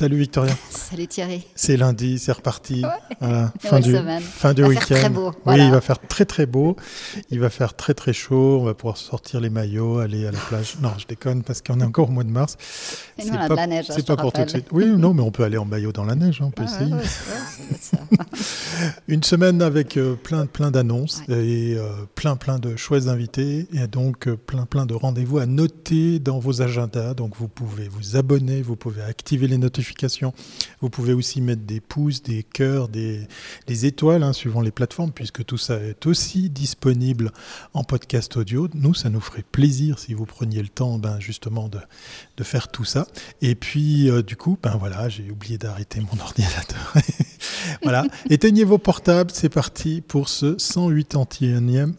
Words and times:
Salut 0.00 0.16
Victoria. 0.16 0.54
Salut 0.70 1.06
Thierry. 1.08 1.46
C'est 1.54 1.76
lundi, 1.76 2.18
c'est 2.18 2.32
reparti. 2.32 2.82
Voilà. 3.20 3.52
Fin, 3.60 3.80
du, 3.80 3.92
semaine. 3.92 4.22
fin 4.22 4.54
va 4.54 4.68
week-end. 4.68 4.86
Faire 4.86 4.98
très 5.00 5.08
beau. 5.10 5.32
Oui, 5.44 5.56
il 5.58 5.70
va 5.70 5.82
faire 5.82 5.98
très 6.00 6.24
très 6.24 6.46
beau. 6.46 6.74
Il 7.28 7.38
va 7.38 7.50
faire 7.50 7.74
très 7.76 7.92
très 7.92 8.14
chaud. 8.14 8.60
On 8.62 8.64
va 8.64 8.72
pouvoir 8.72 8.96
sortir 8.96 9.40
les 9.40 9.50
maillots, 9.50 9.98
aller 9.98 10.26
à 10.26 10.30
la 10.32 10.38
plage. 10.38 10.76
Non, 10.80 10.92
je 10.96 11.06
déconne 11.06 11.42
parce 11.42 11.60
qu'on 11.60 11.80
est 11.80 11.84
encore 11.84 12.08
au 12.08 12.12
mois 12.12 12.24
de 12.24 12.30
mars. 12.30 12.56
A 13.18 13.46
de 13.46 13.54
la 13.54 13.66
neige. 13.66 13.90
hein, 13.90 13.94
C'est 13.94 14.06
pas 14.06 14.16
pour 14.16 14.32
tout 14.32 14.42
de 14.42 14.48
suite. 14.48 14.68
Oui, 14.72 14.86
non, 14.86 15.12
mais 15.12 15.20
on 15.20 15.30
peut 15.30 15.44
aller 15.44 15.58
en 15.58 15.66
maillot 15.66 15.92
dans 15.92 16.06
la 16.06 16.14
neige. 16.14 16.40
hein, 16.40 16.46
on 16.46 16.50
peut 16.50 16.64
Ah, 16.66 16.70
essayer. 16.74 16.94
ouais, 16.94 16.98
ouais, 16.98 17.70
ouais, 17.70 17.78
ça. 17.78 17.98
Une 19.08 19.22
semaine 19.22 19.62
avec 19.62 19.96
euh, 19.96 20.14
plein, 20.14 20.46
plein 20.46 20.70
d'annonces 20.70 21.22
Ouais. 21.28 21.46
et 21.46 21.74
euh, 21.76 21.88
plein, 22.14 22.36
plein 22.36 22.58
de 22.58 22.76
chouettes 22.76 23.08
invités 23.08 23.66
et 23.72 23.86
donc 23.86 24.28
euh, 24.28 24.36
plein, 24.36 24.66
plein 24.66 24.86
de 24.86 24.94
rendez-vous 24.94 25.38
à 25.38 25.46
noter 25.46 26.18
dans 26.18 26.38
vos 26.38 26.62
agendas. 26.62 27.14
Donc 27.14 27.36
vous 27.36 27.48
pouvez 27.48 27.88
vous 27.88 28.16
abonner, 28.16 28.62
vous 28.62 28.76
pouvez 28.76 29.02
activer 29.02 29.48
les 29.48 29.58
notifications, 29.58 30.32
vous 30.80 30.90
pouvez 30.90 31.12
aussi 31.12 31.40
mettre 31.40 31.62
des 31.62 31.80
pouces, 31.80 32.22
des 32.22 32.42
cœurs, 32.42 32.88
des, 32.88 33.26
des 33.66 33.86
étoiles 33.86 34.22
hein, 34.22 34.32
suivant 34.32 34.60
les 34.60 34.70
plateformes 34.70 35.12
puisque 35.12 35.44
tout 35.44 35.58
ça 35.58 35.76
est 35.76 36.06
aussi 36.06 36.50
disponible 36.50 37.32
en 37.74 37.84
podcast 37.84 38.36
audio. 38.36 38.68
Nous, 38.74 38.94
ça 38.94 39.10
nous 39.10 39.20
ferait 39.20 39.44
plaisir 39.50 39.98
si 39.98 40.14
vous 40.14 40.26
preniez 40.26 40.62
le 40.62 40.68
temps 40.68 40.98
ben, 40.98 41.18
justement 41.20 41.68
de, 41.68 41.78
de 42.36 42.44
faire 42.44 42.68
tout 42.68 42.84
ça. 42.84 43.06
Et 43.42 43.54
puis, 43.54 44.10
euh, 44.10 44.22
du 44.22 44.36
coup, 44.36 44.58
ben 44.62 44.76
voilà, 44.78 45.08
j'ai 45.08 45.30
oublié 45.30 45.58
d'arrêter 45.58 46.00
mon 46.00 46.20
ordinateur. 46.22 46.94
voilà, 47.82 48.04
éteignez 48.28 48.64
vos 48.64 48.78
portables, 48.78 49.30
c'est 49.32 49.48
parti 49.48 50.00
pour 50.06 50.28
ce 50.28 50.56
181e, 50.56 51.92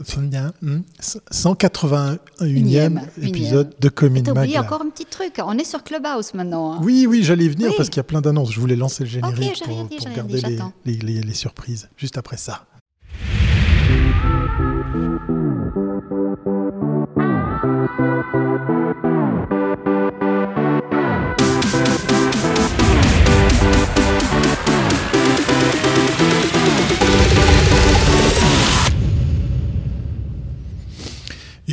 181e 1.31 2.17
Unième, 2.41 3.01
épisode 3.21 3.73
de 3.79 3.89
Commune 3.89 4.23
T'as 4.23 4.31
oublié 4.31 4.57
Mag. 4.57 4.65
encore 4.65 4.81
un 4.81 4.89
petit 4.89 5.05
truc. 5.05 5.33
On 5.43 5.57
est 5.57 5.63
sur 5.63 5.83
Clubhouse 5.83 6.33
maintenant. 6.33 6.73
hein. 6.73 6.79
Oui, 6.83 7.05
oui, 7.09 7.23
j'allais 7.23 7.45
y 7.45 7.49
venir 7.49 7.69
Oui. 7.69 7.73
parce 7.77 7.89
qu'il 7.89 7.97
y 7.97 8.01
a 8.01 8.03
plein 8.03 8.21
d'annonces. 8.21 8.51
Je 8.51 8.59
voulais 8.59 8.75
lancer 8.75 9.03
le 9.03 9.09
générique 9.09 9.55
j'ai 9.57 9.65
pour, 9.65 9.85
dit, 9.85 9.97
garder 10.15 10.33
dit, 10.35 10.41
les, 10.45 10.57
j'attends. 10.57 10.73
les- 10.85 10.93
les- 10.95 11.21
les 11.21 11.33
surprises 11.33 11.89
juste 11.97 12.17
après 12.17 12.37
ça. 12.37 12.65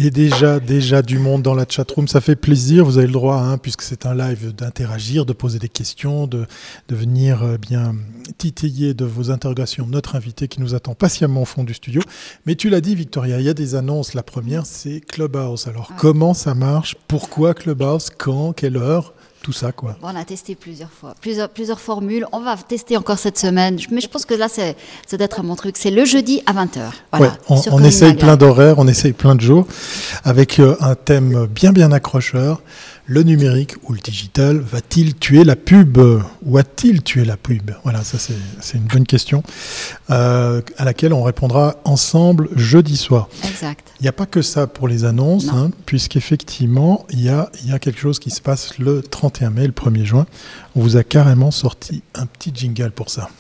Et 0.01 0.11
déjà, 0.11 0.61
déjà 0.61 1.03
du 1.03 1.19
monde 1.19 1.43
dans 1.43 1.55
la 1.55 1.65
chatroom, 1.69 2.07
ça 2.07 2.21
fait 2.21 2.37
plaisir. 2.37 2.85
Vous 2.85 2.99
avez 2.99 3.09
le 3.09 3.13
droit, 3.13 3.39
hein, 3.41 3.59
puisque 3.59 3.83
c'est 3.83 4.07
un 4.07 4.15
live, 4.15 4.55
d'interagir, 4.55 5.27
de 5.27 5.33
poser 5.33 5.59
des 5.59 5.69
questions, 5.69 6.29
de, 6.29 6.47
de 6.89 6.95
venir 6.95 7.43
euh, 7.43 7.57
bien 7.59 7.97
titiller 8.37 8.95
de 8.95 9.05
vos 9.05 9.31
interrogations 9.33 9.87
notre 9.89 10.15
invité 10.15 10.47
qui 10.47 10.61
nous 10.61 10.75
attend 10.75 10.95
patiemment 10.95 11.43
au 11.43 11.45
fond 11.47 11.65
du 11.65 11.75
studio. 11.75 12.01
Mais 12.47 12.55
tu 12.55 12.71
l'as 12.71 12.81
dit, 12.81 12.95
Victoria, 12.95 13.41
il 13.41 13.47
y 13.47 13.49
a 13.49 13.55
des 13.55 13.75
annonces. 13.75 14.15
La 14.15 14.23
première, 14.23 14.67
c'est 14.67 15.01
Clubhouse. 15.01 15.67
Alors, 15.67 15.91
Ouais. 15.91 15.97
comment 15.99 16.33
ça 16.35 16.55
marche? 16.55 16.95
Pourquoi 17.09 17.55
Clubhouse? 17.55 18.09
Quand? 18.17 18.53
Quelle 18.53 18.77
heure? 18.77 19.15
Tout 19.49 19.55
ça, 19.55 19.73
quoi. 19.73 19.97
On 20.03 20.15
a 20.15 20.25
testé 20.27 20.55
plusieurs 20.55 20.91
fois, 20.91 21.15
plusieurs, 21.23 21.49
plusieurs 21.49 21.81
formules. 21.81 22.27
On 22.33 22.41
va 22.41 22.55
tester 22.59 22.99
encore 22.99 23.19
cette 23.19 23.39
semaine. 23.39 23.79
Mais 23.91 24.03
je 24.03 24.09
pense 24.09 24.27
que 24.27 24.35
là, 24.35 24.47
c'est 24.47 24.77
d'être 25.17 25.43
mon 25.43 25.57
truc. 25.57 25.79
C'est 25.79 25.91
le 25.91 26.05
jeudi 26.05 26.43
à 26.45 26.53
20h. 26.53 26.81
Voilà, 27.15 27.33
Ouais, 27.33 27.39
on, 27.49 27.63
on 27.73 27.83
essaye 27.83 28.13
plein 28.13 28.37
d'horaires, 28.37 28.75
on 28.77 28.87
essaye 28.87 29.15
plein 29.15 29.35
de 29.35 29.41
jours, 29.41 29.67
avec 30.23 30.59
euh, 30.59 30.77
un 30.81 30.95
thème 30.95 31.47
bien 31.47 31.73
bien 31.73 31.93
accrocheur. 31.93 32.61
Le 33.11 33.23
numérique 33.23 33.77
ou 33.85 33.95
le 33.95 34.01
digital 34.01 34.59
va-t-il 34.59 35.15
tuer 35.15 35.43
la 35.43 35.57
pub 35.57 35.97
Ou 36.43 36.59
a-t-il 36.59 37.03
tué 37.03 37.25
la 37.25 37.39
pub? 37.39 37.71
Voilà, 37.83 38.05
ça 38.05 38.19
c'est 38.19 38.77
une 38.77 38.85
bonne 38.85 39.07
question 39.07 39.43
euh, 40.11 40.61
à 40.77 40.85
laquelle 40.85 41.15
on 41.15 41.23
répondra 41.23 41.77
ensemble 41.87 42.51
jeudi 42.55 42.99
soir. 42.99 43.31
Exact. 43.49 43.93
Il 43.99 44.03
n'y 44.03 44.09
a 44.11 44.13
pas 44.13 44.27
que 44.27 44.43
ça 44.43 44.67
pour 44.67 44.89
les 44.89 45.07
annonces, 45.07 45.47
Non. 45.47 45.55
hein, 45.57 45.71
puisqu'effectivement, 45.87 47.07
il 47.09 47.23
y 47.23 47.31
a, 47.31 47.51
il 47.65 47.71
y 47.71 47.73
a 47.73 47.79
quelque 47.79 47.99
chose 47.99 48.19
qui 48.19 48.29
se 48.29 48.43
passe 48.43 48.79
le 48.79 49.01
31 49.01 49.49
mai, 49.51 49.67
le 49.67 49.73
1er 49.73 50.05
juin. 50.05 50.27
On 50.77 50.81
vous 50.83 50.99
a 50.99 51.03
carrément 51.03 51.51
sorti 51.51 52.03
un 52.15 52.27
petit 52.27 52.53
jingle 52.55 52.91
pour 52.91 53.09
ça. 53.09 53.31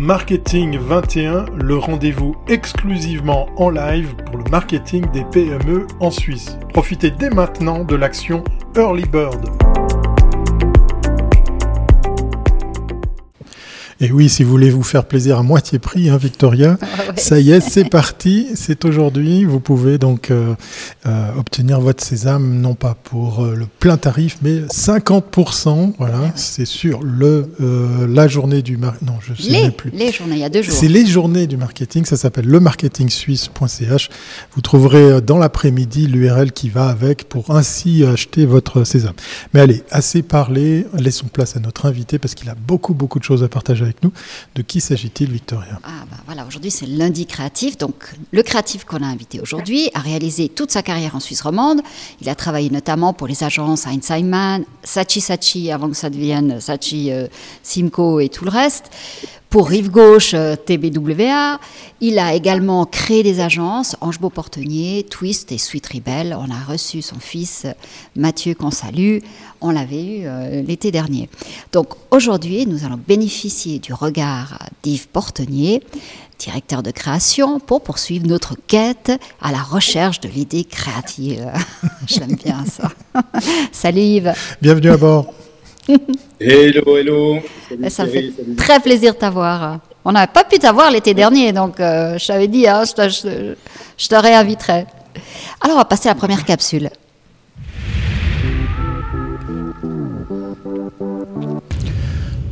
Marketing 0.00 0.78
21, 0.78 1.44
le 1.62 1.76
rendez-vous 1.76 2.34
exclusivement 2.48 3.50
en 3.58 3.68
live 3.68 4.16
pour 4.24 4.38
le 4.38 4.44
marketing 4.50 5.04
des 5.12 5.24
PME 5.24 5.86
en 6.00 6.10
Suisse. 6.10 6.56
Profitez 6.72 7.10
dès 7.10 7.28
maintenant 7.28 7.84
de 7.84 7.96
l'action 7.96 8.42
Early 8.74 9.04
Bird. 9.04 9.79
Et 14.02 14.10
oui, 14.10 14.30
si 14.30 14.44
vous 14.44 14.50
voulez 14.50 14.70
vous 14.70 14.82
faire 14.82 15.04
plaisir 15.04 15.38
à 15.38 15.42
moitié 15.42 15.78
prix, 15.78 16.08
hein, 16.08 16.16
Victoria, 16.16 16.70
ouais. 16.80 17.16
ça 17.16 17.38
y 17.38 17.50
est, 17.50 17.60
c'est 17.60 17.84
parti, 17.84 18.46
c'est 18.54 18.86
aujourd'hui. 18.86 19.44
Vous 19.44 19.60
pouvez 19.60 19.98
donc 19.98 20.30
euh, 20.30 20.54
euh, 21.04 21.32
obtenir 21.38 21.80
votre 21.80 22.02
sésame, 22.02 22.60
non 22.60 22.74
pas 22.74 22.94
pour 22.94 23.44
euh, 23.44 23.54
le 23.54 23.66
plein 23.78 23.98
tarif, 23.98 24.38
mais 24.40 24.60
50%. 24.60 25.92
Voilà, 25.98 26.32
c'est 26.34 26.64
sur 26.64 27.02
le, 27.02 27.50
la 28.08 28.26
journée 28.26 28.62
du 28.62 28.78
mar... 28.78 28.94
Non, 29.02 29.14
je 29.20 29.34
sais 29.34 29.50
Les, 29.50 29.62
même 29.64 29.72
plus. 29.72 29.90
les 29.90 30.12
journées, 30.12 30.36
il 30.36 30.40
y 30.40 30.44
a 30.44 30.48
deux 30.48 30.62
jours. 30.62 30.74
C'est 30.74 30.88
les 30.88 31.04
journées 31.04 31.46
du 31.46 31.58
marketing, 31.58 32.06
ça 32.06 32.16
s'appelle 32.16 32.46
lemarketingsuisse.ch. 32.46 34.08
Vous 34.54 34.60
trouverez 34.62 35.20
dans 35.20 35.36
l'après-midi 35.36 36.06
l'URL 36.06 36.52
qui 36.52 36.70
va 36.70 36.88
avec 36.88 37.28
pour 37.28 37.50
ainsi 37.50 38.04
acheter 38.04 38.46
votre 38.46 38.84
sésame. 38.84 39.12
Mais 39.52 39.60
allez, 39.60 39.82
assez 39.90 40.22
parlé, 40.22 40.86
laissons 40.98 41.26
place 41.26 41.56
à 41.56 41.60
notre 41.60 41.84
invité 41.84 42.18
parce 42.18 42.34
qu'il 42.34 42.48
a 42.48 42.54
beaucoup 42.54 42.94
beaucoup 42.94 43.18
de 43.18 43.24
choses 43.24 43.42
à 43.42 43.48
partager 43.48 43.89
avec 43.90 44.02
nous. 44.02 44.12
De 44.54 44.62
qui 44.62 44.80
s'agit-il, 44.80 45.30
Victoria? 45.30 45.78
Ah 45.82 46.04
bah 46.10 46.16
voilà, 46.26 46.46
aujourd'hui 46.46 46.70
c'est 46.70 46.86
lundi 46.86 47.26
créatif. 47.26 47.76
Donc 47.76 47.94
le 48.30 48.42
créatif 48.42 48.84
qu'on 48.84 49.02
a 49.02 49.06
invité 49.06 49.40
aujourd'hui 49.40 49.90
a 49.94 50.00
réalisé 50.00 50.48
toute 50.48 50.70
sa 50.70 50.82
carrière 50.82 51.14
en 51.14 51.20
Suisse 51.20 51.42
romande. 51.42 51.80
Il 52.20 52.28
a 52.28 52.34
travaillé 52.34 52.70
notamment 52.70 53.12
pour 53.12 53.26
les 53.26 53.42
agences 53.44 53.86
Heinz 53.86 54.10
Sachi 54.84 55.20
Sachi 55.20 55.70
avant 55.70 55.88
que 55.88 55.96
ça 55.96 56.10
devienne 56.10 56.60
Sachi 56.60 57.10
euh, 57.10 57.26
Simco 57.62 58.20
et 58.20 58.28
tout 58.28 58.44
le 58.44 58.50
reste. 58.50 58.90
Pour 59.50 59.68
Rive 59.68 59.90
Gauche, 59.90 60.32
euh, 60.34 60.54
TBWA. 60.54 61.58
Il 62.00 62.20
a 62.20 62.34
également 62.34 62.86
créé 62.86 63.24
des 63.24 63.40
agences, 63.40 63.96
Ange 64.00 64.20
Beauportenier, 64.20 65.04
Twist 65.10 65.50
et 65.50 65.58
Sweet 65.58 65.88
Rebel. 65.88 66.36
On 66.38 66.48
a 66.52 66.72
reçu 66.72 67.02
son 67.02 67.18
fils 67.18 67.66
Mathieu 68.14 68.54
qu'on 68.54 68.70
salue. 68.70 69.18
On 69.60 69.72
l'avait 69.72 70.04
eu 70.04 70.20
euh, 70.24 70.62
l'été 70.62 70.92
dernier. 70.92 71.28
Donc 71.72 71.88
aujourd'hui, 72.12 72.64
nous 72.64 72.84
allons 72.84 73.00
bénéficier 73.08 73.80
du 73.80 73.92
regard 73.92 74.68
d'Yves 74.84 75.08
Portenier, 75.08 75.82
directeur 76.38 76.84
de 76.84 76.92
création, 76.92 77.58
pour 77.58 77.82
poursuivre 77.82 78.28
notre 78.28 78.54
quête 78.68 79.10
à 79.42 79.50
la 79.50 79.62
recherche 79.62 80.20
de 80.20 80.28
l'idée 80.28 80.62
créative. 80.62 81.50
J'aime 82.06 82.36
bien 82.36 82.64
ça. 82.66 82.92
Salut 83.72 84.00
Yves. 84.00 84.32
Bienvenue 84.62 84.90
à 84.90 84.96
bord. 84.96 85.39
Hello, 86.40 86.96
hello. 86.96 87.40
Salut 87.68 87.90
Ça 87.90 88.04
me 88.04 88.10
fait 88.10 88.32
salut. 88.36 88.56
très 88.56 88.80
plaisir 88.80 89.14
de 89.14 89.18
t'avoir. 89.18 89.80
On 90.04 90.12
n'avait 90.12 90.32
pas 90.32 90.44
pu 90.44 90.58
t'avoir 90.58 90.90
l'été 90.90 91.14
dernier, 91.14 91.52
donc 91.52 91.80
euh, 91.80 92.16
je 92.18 92.26
t'avais 92.26 92.48
dit, 92.48 92.66
hein, 92.68 92.84
je, 92.84 92.92
te, 92.92 93.08
je- 93.08 93.54
je 93.98 94.08
te 94.08 94.14
réinviterai. 94.14 94.86
Alors, 95.60 95.76
on 95.76 95.78
va 95.80 95.84
passer 95.84 96.08
à 96.08 96.12
la 96.12 96.18
première 96.18 96.44
capsule. 96.44 96.90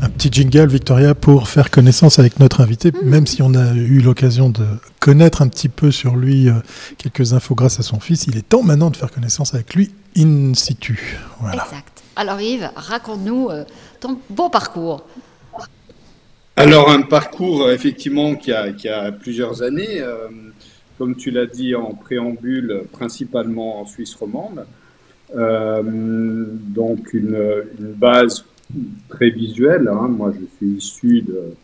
Un 0.00 0.09
petit 0.10 0.28
jingle, 0.31 0.69
Victoria, 0.69 1.15
pour 1.15 1.49
faire 1.49 1.71
connaissance 1.71 2.19
avec 2.19 2.39
notre 2.39 2.60
invité, 2.60 2.93
même 3.03 3.27
si 3.27 3.43
on 3.43 3.55
a 3.55 3.72
eu 3.75 4.00
l'occasion 4.00 4.49
de 4.49 4.65
connaître 5.00 5.43
un 5.43 5.49
petit 5.49 5.69
peu 5.69 5.91
sur 5.91 6.15
lui 6.16 6.49
euh, 6.49 6.55
quelques 6.99 7.33
infos 7.33 7.55
grâce 7.56 7.81
à 7.81 7.83
son 7.83 7.99
fils. 7.99 8.27
Il 8.28 8.37
est 8.37 8.49
temps 8.49 8.62
maintenant 8.62 8.91
de 8.91 8.97
faire 8.97 9.10
connaissance 9.10 9.55
avec 9.55 9.75
lui 9.75 9.91
in 10.16 10.53
situ. 10.55 11.19
Voilà. 11.41 11.65
Exact. 11.65 11.97
Alors 12.18 12.41
Yves, 12.41 12.68
raconte-nous 12.74 13.48
euh, 13.48 13.62
ton 14.00 14.18
beau 14.28 14.48
parcours. 14.48 15.06
Alors, 16.56 16.91
un 16.91 17.03
parcours, 17.03 17.62
euh, 17.62 17.72
effectivement, 17.72 18.34
qui 18.34 18.50
a, 18.50 19.12
plusieurs 19.12 19.62
années. 19.62 20.00
euh, 20.00 20.26
comme 20.98 21.15
tu 21.15 21.30
l'as 21.30 21.47
dit 21.47 21.76
en 21.76 21.94
préambule, 21.94 22.82
principalement 22.91 23.80
en 23.80 23.86
Suisse 23.86 24.16
romande. 24.16 24.66
Donc, 25.32 27.15
une, 27.15 27.62
base 27.78 28.44
très 29.09 29.30
visuelle. 29.30 29.86
hein. 29.86 30.09
Moi, 30.09 30.32
je 30.32 30.44
suis 30.56 30.76
issu 30.76 31.22
de, 31.22 31.54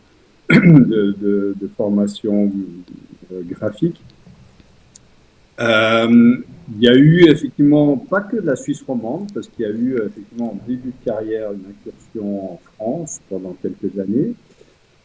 de, 0.55 1.17
de- 1.21 1.57
de 1.61 1.71
formation 1.77 2.53
graphique. 3.51 4.01
Euh, 5.61 6.37
il 6.77 6.83
y 6.83 6.89
a 6.89 6.95
eu 6.95 7.29
effectivement 7.29 7.97
pas 7.97 8.23
que 8.23 8.37
de 8.37 8.47
la 8.47 8.57
Suisse 8.57 8.83
romande, 8.83 9.31
parce 9.33 9.49
qu'il 9.49 9.67
y 9.67 9.69
a 9.69 9.73
eu 9.73 9.97
effectivement 10.07 10.53
en 10.53 10.59
début 10.67 10.91
de 10.91 11.05
carrière 11.05 11.53
une 11.53 11.65
incursion 11.71 12.55
en 12.55 12.61
France 12.75 13.21
pendant 13.29 13.55
quelques 13.63 13.99
années. 13.99 14.35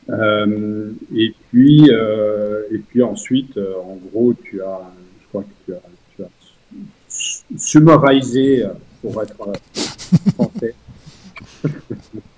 Euh, 0.09 0.91
et 1.15 1.33
puis, 1.49 1.89
euh, 1.91 2.63
et 2.71 2.79
puis 2.79 3.03
ensuite, 3.03 3.57
euh, 3.57 3.75
en 3.83 3.97
gros, 4.11 4.33
tu 4.33 4.61
as, 4.61 4.81
je 5.21 5.27
crois 5.27 5.43
que 5.43 5.65
tu 5.65 5.73
as, 5.73 5.81
tu 6.15 6.23
as 6.23 6.29
su- 7.07 7.43
summarisé 7.57 8.65
pour 9.01 9.21
être 9.21 9.35
français. 10.33 10.73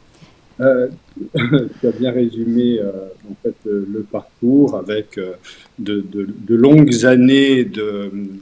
Euh, 0.61 0.89
tu 1.81 1.87
as 1.87 1.91
bien 1.91 2.11
résumé 2.11 2.79
euh, 2.79 3.07
en 3.29 3.35
fait 3.41 3.55
le, 3.65 4.03
parcours 4.03 4.75
avec 4.75 5.17
euh, 5.17 5.33
de, 5.79 6.55
longues 6.55 7.05
années 7.05 7.65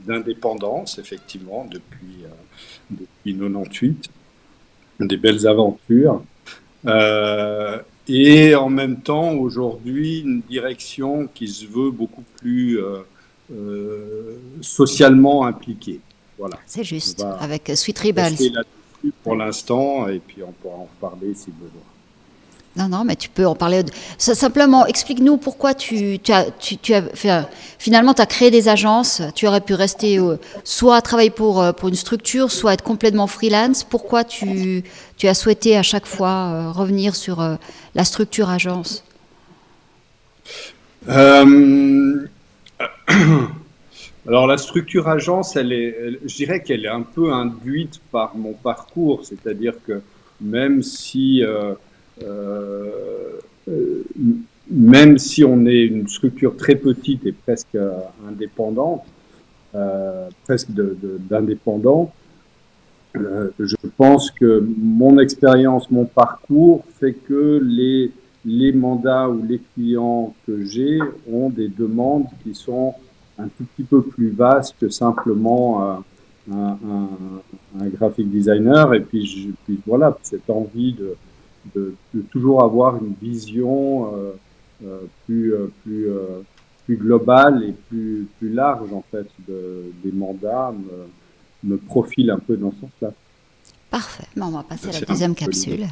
d'indépendance, 0.06 0.98
effectivement, 0.98 1.66
depuis, 1.70 2.24
depuis 2.90 3.34
98, 3.34 4.10
des 5.00 5.16
belles 5.16 5.46
aventures. 5.46 6.22
et 8.08 8.54
en 8.54 8.68
même 8.68 9.00
temps, 9.00 9.32
aujourd'hui, 9.32 10.20
une 10.20 10.42
direction 10.42 11.28
qui 11.34 11.48
se 11.48 11.66
veut 11.66 11.90
beaucoup 11.90 12.24
plus 12.38 12.78
socialement 14.60 15.46
impliquée. 15.46 16.00
Voilà. 16.38 16.58
C'est 16.66 16.84
juste, 16.84 17.24
avec 17.38 17.70
Sweet 17.74 17.98
Rebels. 17.98 18.36
Pour 19.22 19.34
l'instant, 19.34 20.08
et 20.08 20.18
puis 20.18 20.42
on 20.42 20.52
pourra 20.52 20.76
en 20.76 20.88
reparler 20.94 21.32
si 21.34 21.50
besoin. 21.52 21.80
Non, 22.88 23.04
mais 23.04 23.16
tu 23.16 23.28
peux 23.28 23.46
en 23.46 23.54
parler. 23.54 23.82
Simplement, 24.18 24.86
explique-nous 24.86 25.36
pourquoi 25.36 25.74
tu, 25.74 26.18
as, 26.28 26.46
finalement, 27.78 28.14
tu 28.14 28.22
as 28.22 28.26
créé 28.26 28.50
des 28.50 28.68
agences. 28.68 29.22
Tu 29.34 29.46
aurais 29.46 29.60
pu 29.60 29.74
rester 29.74 30.18
euh, 30.18 30.36
soit 30.64 31.00
travailler 31.02 31.30
pour, 31.30 31.60
euh, 31.60 31.72
pour 31.72 31.88
une 31.88 31.94
structure, 31.94 32.50
soit 32.50 32.74
être 32.74 32.84
complètement 32.84 33.26
freelance. 33.26 33.84
Pourquoi 33.84 34.24
tu, 34.24 34.82
as 35.22 35.34
souhaité 35.34 35.76
à 35.76 35.82
chaque 35.82 36.06
fois 36.06 36.28
euh, 36.28 36.70
revenir 36.70 37.14
sur 37.14 37.58
la 37.94 38.04
structure 38.04 38.48
agence? 38.48 39.04
Alors 44.26 44.46
la 44.46 44.58
structure 44.58 45.08
agence, 45.08 45.56
elle 45.56 45.72
est, 45.72 45.96
je 46.24 46.36
dirais 46.36 46.62
qu'elle 46.62 46.84
est 46.84 46.88
un 46.88 47.02
peu 47.02 47.32
induite 47.32 48.00
par 48.12 48.36
mon 48.36 48.52
parcours, 48.52 49.24
c'est-à-dire 49.24 49.74
que 49.86 50.02
même 50.40 50.82
si 50.82 51.42
euh, 51.42 51.48
euh, 51.48 51.74
même 54.70 55.18
si 55.18 55.44
on 55.44 55.66
est 55.66 55.84
une 55.84 56.08
structure 56.08 56.56
très 56.56 56.76
petite 56.76 57.26
et 57.26 57.32
presque 57.32 57.76
indépendante, 58.28 59.04
euh, 59.74 60.28
presque 60.44 60.70
d'indépendant, 60.70 62.12
je 63.14 63.76
pense 63.96 64.30
que 64.30 64.64
mon 64.78 65.18
expérience, 65.18 65.90
mon 65.90 66.04
parcours 66.04 66.84
fait 67.00 67.12
que 67.12 67.60
les, 67.62 68.12
les 68.44 68.72
mandats 68.72 69.28
ou 69.28 69.44
les 69.44 69.60
clients 69.74 70.34
que 70.46 70.64
j'ai 70.64 71.00
ont 71.30 71.50
des 71.50 71.68
demandes 71.68 72.26
qui 72.44 72.54
sont 72.54 72.94
un 73.38 73.48
tout 73.48 73.64
petit 73.74 73.82
peu 73.82 74.02
plus 74.02 74.30
vastes 74.30 74.76
que 74.80 74.88
simplement 74.88 75.82
un, 75.82 76.04
un, 76.52 77.86
graphic 77.88 78.30
designer. 78.30 78.94
Et 78.94 79.00
puis 79.00 79.56
voilà, 79.86 80.16
cette 80.22 80.48
envie 80.48 80.92
de, 80.92 81.16
de, 81.74 81.94
toujours 82.30 82.62
avoir 82.62 82.96
une 82.96 83.14
vision 83.20 84.14
euh, 84.14 84.32
euh, 84.84 85.00
plus, 85.26 85.54
euh, 85.54 85.72
plus, 85.82 86.08
plus 86.84 86.96
globale 86.96 87.64
et 87.64 87.72
plus, 87.88 88.26
plus 88.38 88.52
large 88.52 88.92
en 88.92 89.04
fait 89.10 89.26
de, 89.48 89.92
des 90.02 90.12
mandats 90.12 90.72
me, 90.72 91.70
me 91.70 91.76
profile 91.76 92.30
un 92.30 92.38
peu 92.38 92.56
dans 92.56 92.72
ce 92.72 92.80
sens-là. 92.80 93.12
Parfait. 93.90 94.26
Bon, 94.36 94.46
on 94.46 94.50
va 94.50 94.62
passer 94.62 94.88
à 94.88 94.92
la 94.92 95.00
deuxième 95.00 95.34
capsule. 95.34 95.86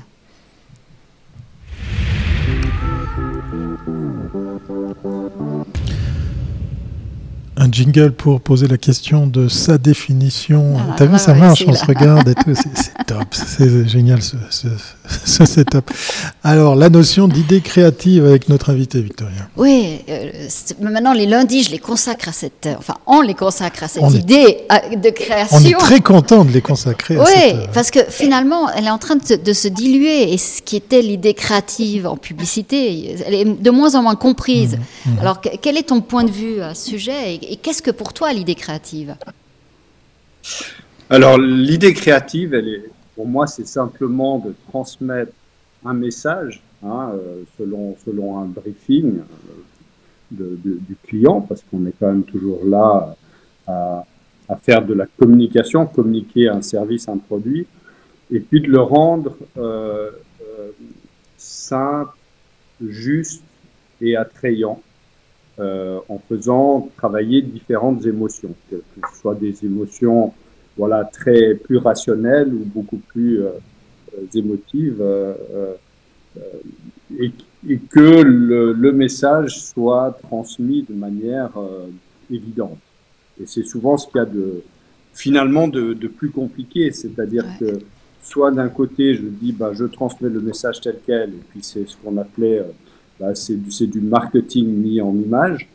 Un 7.68 7.72
jingle 7.72 8.12
pour 8.12 8.40
poser 8.40 8.66
la 8.66 8.78
question 8.78 9.26
de 9.26 9.48
sa 9.48 9.78
définition. 9.78 10.76
Ah, 10.78 10.94
T'as 10.96 11.06
vu, 11.06 11.18
ça 11.18 11.34
marche, 11.34 11.64
on 11.66 11.74
se 11.74 11.84
regarde 11.84 12.28
et 12.28 12.34
tout. 12.44 12.54
C'est 12.54 13.06
top, 13.06 13.26
c'est 13.32 13.88
génial 13.88 14.22
ce, 14.22 14.36
ce, 14.50 14.68
ce, 15.24 15.44
setup. 15.44 15.90
Alors, 16.42 16.74
la 16.74 16.88
notion 16.88 17.28
d'idée 17.28 17.60
créative 17.60 18.24
avec 18.24 18.48
notre 18.48 18.70
invité, 18.70 19.00
Victoria. 19.00 19.48
Oui, 19.56 20.00
euh, 20.08 20.30
maintenant 20.80 21.12
les 21.12 21.26
lundis, 21.26 21.64
je 21.64 21.70
les 21.70 21.78
consacre 21.78 22.28
à 22.28 22.32
cette. 22.32 22.66
Euh, 22.66 22.74
enfin, 22.78 22.94
on 23.06 23.20
les 23.20 23.34
consacre 23.34 23.84
à 23.84 23.88
cette 23.88 24.10
idée 24.12 24.58
euh, 24.72 24.96
de 24.96 25.10
création. 25.10 25.58
On 25.58 25.64
est 25.64 25.74
très 25.74 26.00
content 26.00 26.44
de 26.44 26.50
les 26.50 26.62
consacrer. 26.62 27.16
Oui, 27.18 27.54
parce 27.74 27.90
que 27.90 28.00
finalement, 28.08 28.70
elle 28.70 28.86
est 28.86 28.90
en 28.90 28.98
train 28.98 29.16
de, 29.16 29.52
se 29.52 29.68
diluer 29.68 30.32
et 30.32 30.38
ce 30.38 30.62
qui 30.62 30.76
était 30.76 31.02
l'idée 31.02 31.34
créative 31.34 32.06
en 32.06 32.16
publicité, 32.16 33.14
elle 33.26 33.34
est 33.34 33.44
de 33.44 33.70
moins 33.70 33.94
en 33.94 34.02
moins 34.02 34.16
comprise. 34.16 34.76
Mmh, 34.76 35.10
mmh. 35.10 35.18
Alors, 35.20 35.40
quel 35.40 35.76
est 35.76 35.88
ton 35.88 36.00
point 36.00 36.24
de 36.24 36.30
vue 36.30 36.60
à 36.60 36.74
ce 36.74 36.90
sujet 36.90 37.34
et 37.34 37.57
qu'est-ce 37.62 37.82
que 37.82 37.90
pour 37.90 38.12
toi 38.12 38.32
l'idée 38.32 38.54
créative? 38.54 39.16
Alors 41.10 41.38
l'idée 41.38 41.94
créative, 41.94 42.54
elle 42.54 42.68
est, 42.68 42.90
pour 43.14 43.26
moi, 43.26 43.46
c'est 43.46 43.66
simplement 43.66 44.38
de 44.38 44.54
transmettre 44.68 45.32
un 45.84 45.94
message 45.94 46.62
hein, 46.84 47.12
euh, 47.14 47.42
selon, 47.56 47.96
selon 48.04 48.38
un 48.38 48.44
briefing 48.44 49.20
euh, 50.40 50.56
du 50.62 50.96
client, 51.04 51.40
parce 51.40 51.62
qu'on 51.62 51.86
est 51.86 51.94
quand 51.98 52.08
même 52.08 52.24
toujours 52.24 52.64
là 52.64 53.16
à, 53.66 54.04
faire 54.62 54.84
de 54.84 54.94
la 54.94 55.06
communication, 55.06 55.86
communiquer 55.86 56.48
un 56.48 56.62
service, 56.62 57.08
un 57.08 57.18
produit, 57.18 57.66
et 58.30 58.40
puis 58.40 58.60
de 58.60 58.68
le 58.68 58.80
rendre 58.80 59.36
euh, 59.56 60.10
simple, 61.36 62.12
juste 62.80 63.42
et 64.00 64.16
attrayant 64.16 64.80
euh, 65.60 65.98
en 66.08 66.20
faisant 66.20 66.88
travailler 66.96 67.42
différentes 67.42 68.06
émotions, 68.06 68.54
que, 68.70 68.76
ce 68.76 69.20
soit 69.20 69.34
des 69.34 69.64
émotions 69.64 70.32
voilà 70.76 71.02
très 71.02 71.54
plus 71.54 71.78
rationnelles 71.78 72.54
ou 72.54 72.60
beaucoup 72.64 72.98
plus 72.98 73.40
euh, 73.40 73.50
euh, 74.14 74.38
émotives, 74.38 75.02
et, 77.18 77.32
et, 77.68 77.78
que 77.90 78.22
le, 78.22 78.72
le, 78.72 78.92
message 78.92 79.58
soit 79.58 80.16
transmis 80.22 80.84
de 80.88 80.94
manière 80.94 81.50
évidente. 82.30 82.78
Et 83.42 83.46
c'est 83.46 83.64
souvent 83.64 83.96
ce 83.96 84.06
qu'il 84.06 84.18
y 84.18 84.20
a 84.20 84.26
de 84.26 84.62
finalement 85.12 85.66
de, 85.66 85.92
de 85.92 86.06
plus 86.06 86.30
compliqué, 86.30 86.92
c'est-à-dire 86.92 87.44
que 87.58 87.80
soit 88.22 88.52
d'un 88.52 88.68
côté 88.68 89.16
je 89.16 89.22
dis 89.22 89.50
bah, 89.50 89.72
je 89.72 89.86
transmets 89.86 90.28
le 90.28 90.40
message 90.40 90.80
tel 90.80 91.00
quel, 91.04 91.30
et 91.30 91.42
puis 91.50 91.60
c'est 91.62 91.88
ce 91.88 91.96
qu'on 91.96 92.16
appelait 92.16 92.62
bah, 93.20 93.34
c'est 93.34 93.86
du, 93.86 94.00
marketing 94.00 94.66
mis 94.66 95.00
en 95.00 95.14
image, 95.14 95.68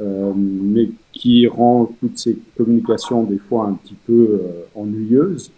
euh, 0.00 0.32
mais 0.36 0.90
qui 1.12 1.46
rend 1.46 1.90
toutes 2.00 2.18
ces 2.18 2.38
communications 2.56 3.24
des 3.24 3.38
fois 3.38 3.66
un 3.66 3.74
petit 3.74 3.96
peu 4.06 4.40
euh, 4.42 4.64
ennuyeuses. 4.74 5.50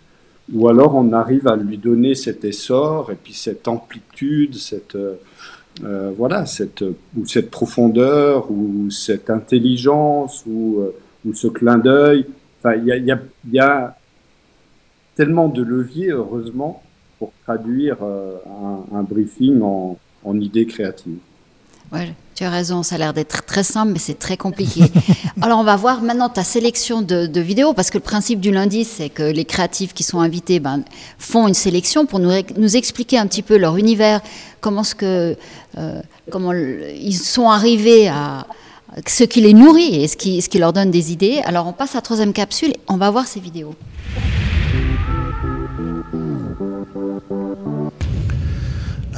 Ou 0.53 0.69
alors 0.69 0.95
on 0.95 1.13
arrive 1.13 1.49
à 1.49 1.57
lui 1.57 1.79
donner 1.79 2.15
cet 2.15 2.45
essor 2.45 3.11
et 3.11 3.17
puis 3.17 3.33
cette 3.33 3.67
amplitude, 3.67 4.55
cette 4.55 4.97
euh, 4.97 6.13
voilà, 6.17 6.47
cette 6.47 6.85
ou 7.17 7.27
cette 7.27 7.51
profondeur 7.51 8.51
ou 8.51 8.91
cette 8.91 9.31
intelligence 9.31 10.45
ou, 10.47 10.81
ou 11.25 11.35
ce 11.35 11.49
clin 11.49 11.79
d'œil. 11.79 12.27
Enfin, 12.61 12.77
il 12.77 13.19
y 13.53 13.59
a, 13.59 13.97
tellement 15.17 15.49
de 15.49 15.63
leviers, 15.63 16.11
heureusement, 16.11 16.83
pour 17.19 17.33
traduire 17.45 17.99
un 18.03 19.03
briefing 19.03 19.63
en, 19.63 19.97
en 20.25 20.39
idées 20.41 20.67
créatives. 20.67 21.19
Ouais, 21.93 22.13
tu 22.35 22.43
as 22.43 22.51
raison, 22.51 22.83
ça 22.83 22.97
a 22.97 22.99
l'air 22.99 23.13
d'être 23.13 23.45
très 23.45 23.63
simple, 23.63 23.93
mais 23.93 23.99
c'est 23.99 24.19
très 24.19 24.37
compliqué. 24.37 24.83
Alors, 25.43 25.61
on 25.61 25.65
va 25.65 25.77
voir 25.77 26.03
maintenant 26.03 26.29
ta 26.29 26.43
sélection 26.43 27.03
de, 27.03 27.41
vidéos, 27.41 27.75
parce 27.75 27.91
que 27.91 27.99
le 27.99 28.03
principe 28.03 28.41
du 28.41 28.51
lundi, 28.51 28.85
c'est 28.85 29.09
que 29.09 29.23
les 29.23 29.45
créatifs 29.45 29.95
qui 29.95 30.03
sont 30.03 30.21
invités 30.21 30.59
ben, 30.59 30.83
font 31.19 31.47
une 31.47 31.55
sélection 31.55 32.07
pour 32.07 32.19
nous, 32.19 32.33
nous, 32.57 32.77
expliquer 32.77 33.19
un 33.19 33.27
petit 33.27 33.43
peu 33.43 33.57
leur 33.57 33.77
univers, 33.77 34.21
comment, 34.61 34.83
ce 34.83 34.95
que, 34.95 35.37
euh, 35.79 36.01
comment 36.31 36.53
ils 36.53 37.17
sont 37.17 37.49
arrivés 37.49 38.09
à 38.09 38.47
ce 39.07 39.25
qui 39.25 39.41
les 39.41 39.55
nourrit 39.55 40.03
et 40.03 40.09
ce 40.09 40.17
qui, 40.17 40.43
ce 40.43 40.49
qui 40.49 40.59
leur 40.59 40.73
donne 40.73 40.91
des 40.91 41.13
idées. 41.13 41.43
Alors, 41.45 41.67
on 41.69 41.73
passe 41.73 41.95
à 41.95 41.99
la 41.99 42.03
troisième 42.03 42.33
capsule, 42.33 42.73
on 42.89 42.97
va 42.97 43.11
voir 43.11 43.27
ces 43.27 43.41
vidéos. 43.41 43.75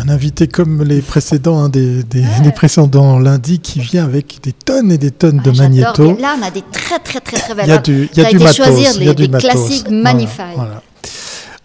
Un 0.06 0.12
invité 0.12 0.46
comme 0.46 0.82
les 0.82 1.02
précédents, 1.02 1.58
hein, 1.58 1.68
des, 1.68 2.04
précédents 2.54 3.18
lundi, 3.18 3.58
qui 3.58 3.80
vient 3.80 4.04
avec 4.04 4.38
des 4.42 4.52
tonnes 4.52 4.92
et 4.92 4.98
des 4.98 5.10
tonnes 5.10 5.40
de 5.42 5.50
magnétos. 5.50 6.16
Là, 6.18 6.36
on 6.38 6.42
a 6.42 6.50
des 6.50 6.62
très 6.72 6.98
très 6.98 7.20
très 7.20 7.38
très 7.38 7.54
belles. 7.54 7.66
Il 7.66 7.70
y 7.70 7.72
a 7.72 7.78
du, 7.78 8.08
il 8.12 8.22
y 8.22 8.24
a 8.24 8.30
du 8.30 8.38
matos. 8.38 8.56
choisir 8.56 8.90
les, 8.98 9.14
des 9.14 9.28
classiques 9.28 9.90
magnifiques. 9.90 10.42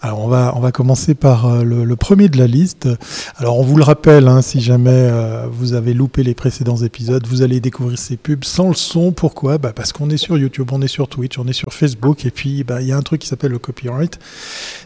Alors 0.03 0.21
on 0.21 0.27
va, 0.27 0.53
on 0.55 0.59
va 0.59 0.71
commencer 0.71 1.13
par 1.13 1.45
euh, 1.45 1.63
le, 1.63 1.95
premier 1.95 2.27
de 2.27 2.39
la 2.39 2.47
liste. 2.47 2.89
Alors 3.37 3.59
on 3.59 3.63
vous 3.63 3.77
le 3.77 3.83
rappelle, 3.83 4.27
hein, 4.27 4.41
si 4.41 4.59
jamais 4.59 4.89
euh, 4.89 5.45
vous 5.51 5.73
avez 5.73 5.93
loupé 5.93 6.23
les 6.23 6.33
précédents 6.33 6.77
épisodes, 6.77 7.23
vous 7.27 7.43
allez 7.43 7.59
découvrir 7.59 7.99
ces 7.99 8.17
pubs 8.17 8.43
sans 8.43 8.69
le 8.69 8.73
son. 8.73 9.11
Pourquoi? 9.11 9.59
Bah 9.59 9.73
Parce 9.75 9.93
qu'on 9.93 10.09
est 10.09 10.17
sur 10.17 10.39
YouTube, 10.39 10.69
on 10.71 10.81
est 10.81 10.87
sur 10.87 11.07
Twitch, 11.07 11.37
on 11.37 11.45
est 11.47 11.53
sur 11.53 11.71
Facebook, 11.71 12.25
et 12.25 12.31
puis 12.31 12.63
bah, 12.63 12.81
il 12.81 12.87
y 12.87 12.91
a 12.91 12.97
un 12.97 13.03
truc 13.03 13.21
qui 13.21 13.27
s'appelle 13.27 13.51
le 13.51 13.59
copyright. 13.59 14.17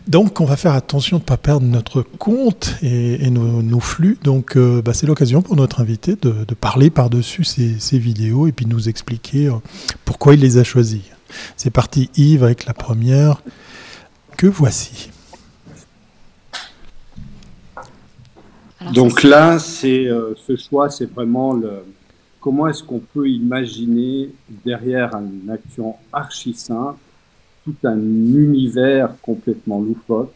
Donc 0.10 0.42
on 0.42 0.46
va 0.46 0.58
faire 0.58 0.74
attention 0.74 1.16
de 1.18 1.22
ne 1.22 1.26
pas 1.26 1.38
perdre 1.38 1.66
notre 1.66 2.02
compte 2.02 2.76
et, 2.82 3.30
nos, 3.30 3.80
flux. 3.80 4.18
Donc 4.22 4.58
euh, 4.58 4.82
bah, 4.82 4.94
c'est 4.94 5.08
l'occasion 5.08 5.42
pour 5.42 5.56
notre 5.56 5.80
invité 5.80 6.18
de, 6.22 6.44
parler 6.60 6.90
par-dessus 6.90 7.46
ces, 7.46 7.80
ces, 7.80 8.00
vidéos 8.00 8.48
et 8.48 8.52
puis 8.52 8.66
nous 8.66 8.90
expliquer 8.90 9.50
pourquoi 10.04 10.34
il 10.34 10.42
les 10.42 10.58
a 10.58 10.66
choisies. 10.66 11.10
C'est 11.56 11.70
parti 11.70 12.10
Yves 12.18 12.44
avec 12.44 12.66
la 12.66 12.74
première. 12.74 13.42
Que 14.38 14.48
voici. 14.48 15.10
Donc 18.94 19.24
là, 19.24 19.58
c'est 19.60 20.08
ce 20.36 20.56
choix, 20.56 20.90
c'est 20.90 21.12
vraiment 21.12 21.54
le 21.54 21.84
comment 22.40 22.68
est-ce 22.68 22.84
qu'on 22.84 23.00
peut 23.00 23.28
imaginer 23.28 24.30
derrière 24.64 25.16
une 25.16 25.50
action 25.50 25.96
archi 26.14 26.54
simple 26.54 27.00
tout 27.64 27.76
un 27.84 27.98
univers 27.98 29.10
complètement 29.24 29.82
loufoque. 29.82 30.32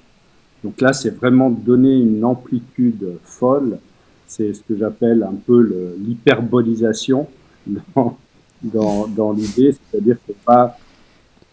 Donc 0.64 0.82
là, 0.82 0.92
c'est 0.92 1.12
vraiment 1.12 1.52
donner 1.52 1.96
une 1.96 2.26
amplitude 2.26 3.20
folle. 3.24 3.78
C'est 4.26 4.52
ce 4.54 4.62
que 4.62 4.76
j'appelle 4.76 5.22
un 5.22 5.36
peu 5.36 5.96
l'hyperbolisation 6.00 7.28
dans, 7.68 8.18
dans, 8.64 9.08
dans 9.08 9.32
l'idée, 9.32 9.72
c'est-à-dire 9.74 10.18
qu'on 10.26 10.34
va 10.52 10.76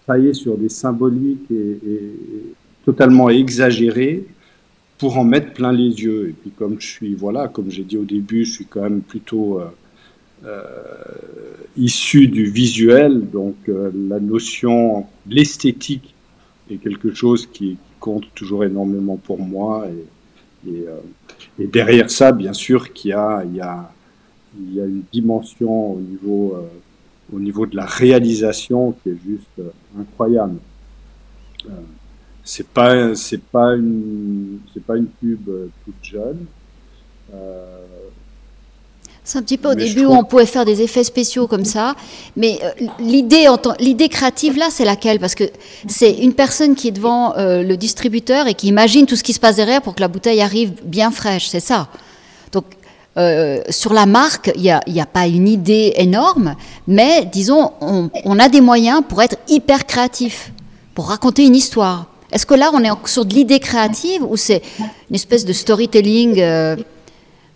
travailler 0.06 0.34
sur 0.34 0.56
des 0.56 0.68
symboliques 0.68 1.50
et, 1.50 1.78
totalement 2.84 3.28
exagérées 3.28 4.24
pour 4.98 5.18
en 5.18 5.24
mettre 5.24 5.52
plein 5.52 5.72
les 5.72 5.90
yeux. 5.90 6.28
Et 6.28 6.32
puis 6.32 6.50
comme 6.50 6.80
je 6.80 6.86
suis, 6.86 7.14
voilà, 7.14 7.48
comme 7.48 7.68
j'ai 7.68 7.82
dit 7.82 7.96
au 7.96 8.04
début, 8.04 8.44
je 8.44 8.52
suis 8.52 8.64
quand 8.66 8.82
même 8.82 9.00
plutôt 9.00 9.58
euh, 9.58 9.64
euh, 10.44 10.62
issu 11.76 12.28
du 12.28 12.44
visuel, 12.44 13.28
donc 13.28 13.56
euh, 13.68 13.90
la 14.08 14.20
notion, 14.20 15.06
l'esthétique 15.28 16.14
est 16.70 16.76
quelque 16.76 17.12
chose 17.12 17.48
qui 17.52 17.76
compte 17.98 18.24
toujours 18.34 18.64
énormément 18.64 19.16
pour 19.16 19.40
moi. 19.40 19.88
Et, 19.88 20.70
et, 20.70 20.84
euh, 20.86 21.66
derrière 21.66 22.10
ça, 22.10 22.30
bien 22.30 22.52
sûr, 22.52 22.92
qu'il 22.92 23.10
y 23.10 23.12
a 23.14 23.92
une 24.56 25.02
dimension 25.12 25.94
au 25.94 26.00
niveau, 26.00 26.56
au 27.32 27.40
niveau 27.40 27.66
de 27.66 27.76
la 27.76 27.86
réalisation 27.86 28.94
qui 29.02 29.10
est 29.10 29.18
juste 29.26 29.72
incroyable. 29.98 30.58
c'est 32.44 32.68
pas, 32.68 33.14
c'est 33.14 33.42
pas 33.42 33.74
une, 33.74 34.60
c'est 34.72 34.84
pas 34.84 34.96
une 34.96 35.06
pub 35.06 35.48
toute 35.84 36.04
jeune. 36.04 36.46
C'est 39.26 39.38
un 39.38 39.42
petit 39.42 39.58
peu 39.58 39.72
au 39.72 39.74
début 39.74 40.04
où 40.04 40.12
on 40.12 40.22
pouvait 40.22 40.46
faire 40.46 40.64
des 40.64 40.82
effets 40.82 41.02
spéciaux 41.02 41.48
comme 41.48 41.64
ça, 41.64 41.96
mais 42.36 42.60
euh, 42.62 42.86
l'idée, 43.00 43.48
l'idée 43.80 44.08
créative 44.08 44.56
là, 44.56 44.68
c'est 44.70 44.84
laquelle? 44.84 45.18
Parce 45.18 45.34
que 45.34 45.42
c'est 45.88 46.12
une 46.12 46.32
personne 46.32 46.76
qui 46.76 46.88
est 46.88 46.92
devant 46.92 47.36
euh, 47.36 47.64
le 47.64 47.76
distributeur 47.76 48.46
et 48.46 48.54
qui 48.54 48.68
imagine 48.68 49.04
tout 49.04 49.16
ce 49.16 49.24
qui 49.24 49.32
se 49.32 49.40
passe 49.40 49.56
derrière 49.56 49.82
pour 49.82 49.96
que 49.96 50.00
la 50.00 50.06
bouteille 50.06 50.40
arrive 50.40 50.74
bien 50.84 51.10
fraîche, 51.10 51.48
c'est 51.48 51.58
ça. 51.58 51.88
Donc 52.52 52.66
euh, 53.18 53.60
sur 53.70 53.92
la 53.92 54.06
marque, 54.06 54.52
il 54.56 54.62
n'y 54.62 54.70
a, 54.70 54.80
a, 54.80 55.06
pas 55.06 55.26
une 55.26 55.48
idée 55.48 55.94
énorme, 55.96 56.54
mais 56.86 57.24
disons, 57.24 57.72
on, 57.80 58.10
on, 58.24 58.38
a 58.38 58.48
des 58.48 58.60
moyens 58.60 59.02
pour 59.08 59.22
être 59.22 59.36
hyper 59.48 59.86
créatif, 59.86 60.52
pour 60.94 61.08
raconter 61.08 61.46
une 61.46 61.56
histoire. 61.56 62.06
Est-ce 62.32 62.44
que 62.44 62.54
là, 62.54 62.70
on 62.74 62.82
est 62.82 62.90
sur 63.06 63.24
de 63.24 63.34
l'idée 63.34 63.60
créative 63.60 64.22
ou 64.28 64.36
c'est 64.36 64.62
une 65.08 65.14
espèce 65.14 65.44
de 65.44 65.52
storytelling 65.52 66.42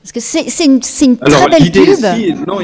parce 0.02 0.12
que 0.12 0.20
c'est 0.20 0.64
une, 0.64 0.80
une 1.02 1.16
très 1.18 1.48
belle 1.48 1.70
pub. 1.70 2.46
non, 2.48 2.60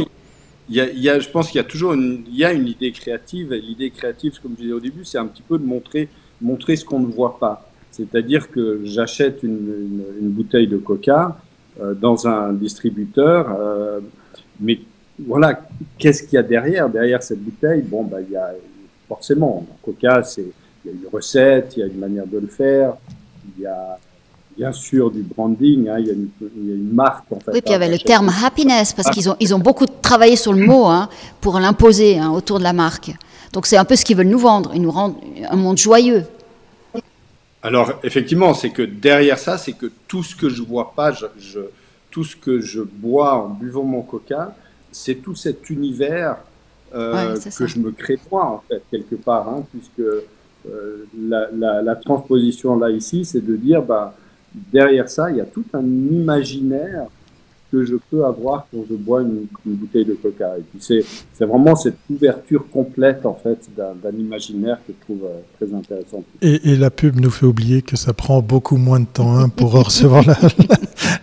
il 0.69 0.75
y, 0.75 1.09
a, 1.09 1.21
je 1.21 1.29
pense 1.29 1.49
qu'il 1.49 1.59
y 1.59 1.61
a 1.61 1.65
toujours 1.65 1.93
une, 1.93 2.25
il 2.29 2.37
y 2.37 2.45
a 2.45 2.53
une 2.53 2.67
idée 2.67 2.91
créative. 2.93 3.53
L'idée 3.53 3.91
créative, 3.91 4.41
comme 4.43 4.55
je 4.57 4.63
disais 4.63 4.73
au 4.73 4.81
début, 4.81 5.05
c'est 5.05 5.19
un 5.19 5.27
petit 5.27 5.43
peu 5.43 5.59
de 5.59 5.65
montrer, 5.65 6.09
montrer 6.41 6.77
ce 6.77 6.85
qu'on 6.85 7.01
ne 7.01 7.07
voit 7.07 7.39
pas. 7.39 7.71
C'est-à-dire 7.91 8.51
que 8.51 8.81
j'achète 8.85 9.43
une, 9.43 10.03
une, 10.21 10.29
bouteille 10.29 10.67
de 10.67 10.77
coca 10.77 11.25
euh, 11.25 11.46
dans 12.01 12.27
un 12.27 12.53
distributeur, 12.53 13.55
euh, 13.59 14.01
mais 14.61 14.81
voilà, 15.19 15.61
qu'est-ce 15.99 16.23
qu'il 16.23 16.35
y 16.35 16.39
a 16.39 16.43
derrière? 16.43 16.89
Derrière 16.89 17.23
cette 17.23 17.43
bouteille, 17.43 17.83
bon, 17.83 18.05
bah, 18.05 18.19
il 18.21 18.33
y 18.33 18.37
a 18.37 18.53
forcément, 19.09 19.67
coca, 19.85 20.23
c'est, 20.23 20.47
il 20.85 20.91
y 20.91 20.95
a 20.95 20.97
une 20.97 21.09
recette, 21.13 21.75
il 21.77 21.81
y 21.81 21.83
a 21.83 21.87
une 21.87 21.99
manière 21.99 22.27
de 22.27 22.39
le 22.39 22.47
faire, 22.47 22.95
il 23.57 23.63
y 23.63 23.67
a 23.67 23.99
bien 24.57 24.73
sûr 24.73 25.11
du 25.11 25.23
branding, 25.23 25.89
hein, 25.89 25.97
il, 25.99 26.07
y 26.07 26.11
a 26.11 26.13
une, 26.15 26.29
il, 26.57 26.69
y 26.69 26.73
a 26.73 26.75
une, 26.75 26.93
marque 26.93 27.31
en 27.31 27.41
fait. 27.41 27.53
Oui, 27.53 27.61
puis 27.61 27.71
il 27.71 27.73
y 27.73 27.75
avait 27.75 27.91
le 27.91 27.99
terme 27.99 28.31
happiness 28.45 28.93
parce 28.95 29.11
qu'ils 29.11 29.29
ont, 29.29 29.37
ils 29.39 29.55
ont 29.55 29.59
beaucoup 29.59 29.87
travaillé 29.87 30.37
sur 30.37 30.53
le 30.53 30.65
mot 30.65 30.87
hein, 30.87 31.09
pour 31.41 31.59
l'imposer 31.61 32.19
hein, 32.19 32.31
autour 32.31 32.59
de 32.59 32.65
la 32.65 32.73
marque. 32.73 33.15
Donc 33.53 33.67
c'est 33.67 33.77
un 33.77 33.85
peu 33.85 33.97
ce 33.97 34.05
qu'ils 34.05 34.17
veulent 34.17 34.29
nous 34.29 34.39
vendre, 34.39 34.73
ils 34.75 34.81
nous 34.81 34.91
rendent 34.91 35.17
un 35.49 35.57
monde 35.57 35.79
joyeux. 35.79 36.25
Alors 37.67 37.99
effectivement, 38.05 38.55
c'est 38.55 38.71
que 38.71 38.83
derrière 38.83 39.41
ça, 39.41 39.59
c'est 39.59 39.73
que 39.73 39.91
tout 40.07 40.23
ce 40.23 40.37
que 40.37 40.49
je 40.49 40.63
vois 40.63 40.93
pas, 40.95 41.11
je, 41.11 41.27
je, 41.37 41.59
tout 42.13 42.23
ce 42.23 42.37
que 42.37 42.61
je 42.61 42.81
bois 42.81 43.35
en 43.35 43.49
buvant 43.49 43.83
mon 43.83 44.03
coca, 44.03 44.55
c'est 44.93 45.17
tout 45.17 45.35
cet 45.35 45.69
univers 45.69 46.37
euh, 46.95 47.33
ouais, 47.35 47.35
que 47.35 47.51
ça. 47.51 47.67
je 47.67 47.81
me 47.81 47.91
crée 47.91 48.21
moi 48.31 48.47
en 48.47 48.63
fait 48.69 48.83
quelque 48.89 49.17
part, 49.17 49.49
hein, 49.49 49.65
puisque 49.73 49.99
euh, 49.99 51.07
la, 51.19 51.49
la, 51.51 51.83
la, 51.83 51.97
transposition 51.97 52.79
là 52.79 52.89
ici, 52.89 53.25
c'est 53.25 53.45
de 53.45 53.57
dire 53.57 53.83
bah 53.83 54.15
derrière 54.73 55.09
ça, 55.09 55.29
il 55.33 55.39
y 55.39 55.41
a 55.41 55.45
tout 55.45 55.65
un 55.73 55.85
imaginaire 55.85 57.09
que 57.71 57.85
je 57.85 57.97
peux 58.11 58.25
avoir 58.25 58.67
quand 58.71 58.85
je 58.89 58.95
bois 58.95 59.23
une, 59.23 59.47
bouteille 59.65 60.05
de 60.05 60.15
coca. 60.15 60.59
Et 60.59 60.63
puis 60.63 60.79
c'est, 60.81 61.05
c'est 61.33 61.45
vraiment 61.45 61.75
cette 61.77 61.97
ouverture 62.11 62.69
complète 62.71 63.27
en 63.27 63.35
fait 63.35 63.59
d'un, 63.77 63.95
imaginaire 64.13 64.79
que 64.87 64.93
je 64.93 65.05
trouve 65.05 65.25
euh, 65.25 65.41
très 65.57 65.75
intéressant. 65.75 66.25
Et, 66.43 66.71
et, 66.71 66.77
la 66.77 66.91
pub 66.91 67.21
nous 67.21 67.31
fait 67.31 67.47
oublier 67.47 67.83
que 67.83 67.97
ça 67.97 68.13
prend 68.13 68.41
beaucoup 68.41 68.77
moins 68.77 69.01
de 69.01 69.07
temps 69.07 69.37
hein, 69.37 69.49
pour 69.49 69.73
recevoir 69.85 70.25
la, 70.27 70.37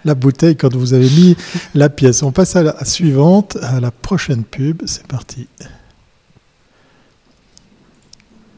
la, 0.06 0.16
bouteille 0.16 0.56
quand 0.56 0.74
vous 0.76 0.94
avez 0.94 1.06
mis 1.06 1.36
la 1.74 1.90
pièce. 1.90 2.24
On 2.24 2.32
passe 2.32 2.56
à 2.56 2.64
la 2.64 2.84
suivante, 2.86 3.58
à 3.62 3.80
la 3.80 3.92
prochaine 3.92 4.44
pub. 4.44 4.84
C'est 4.86 5.08
parti. 5.08 5.48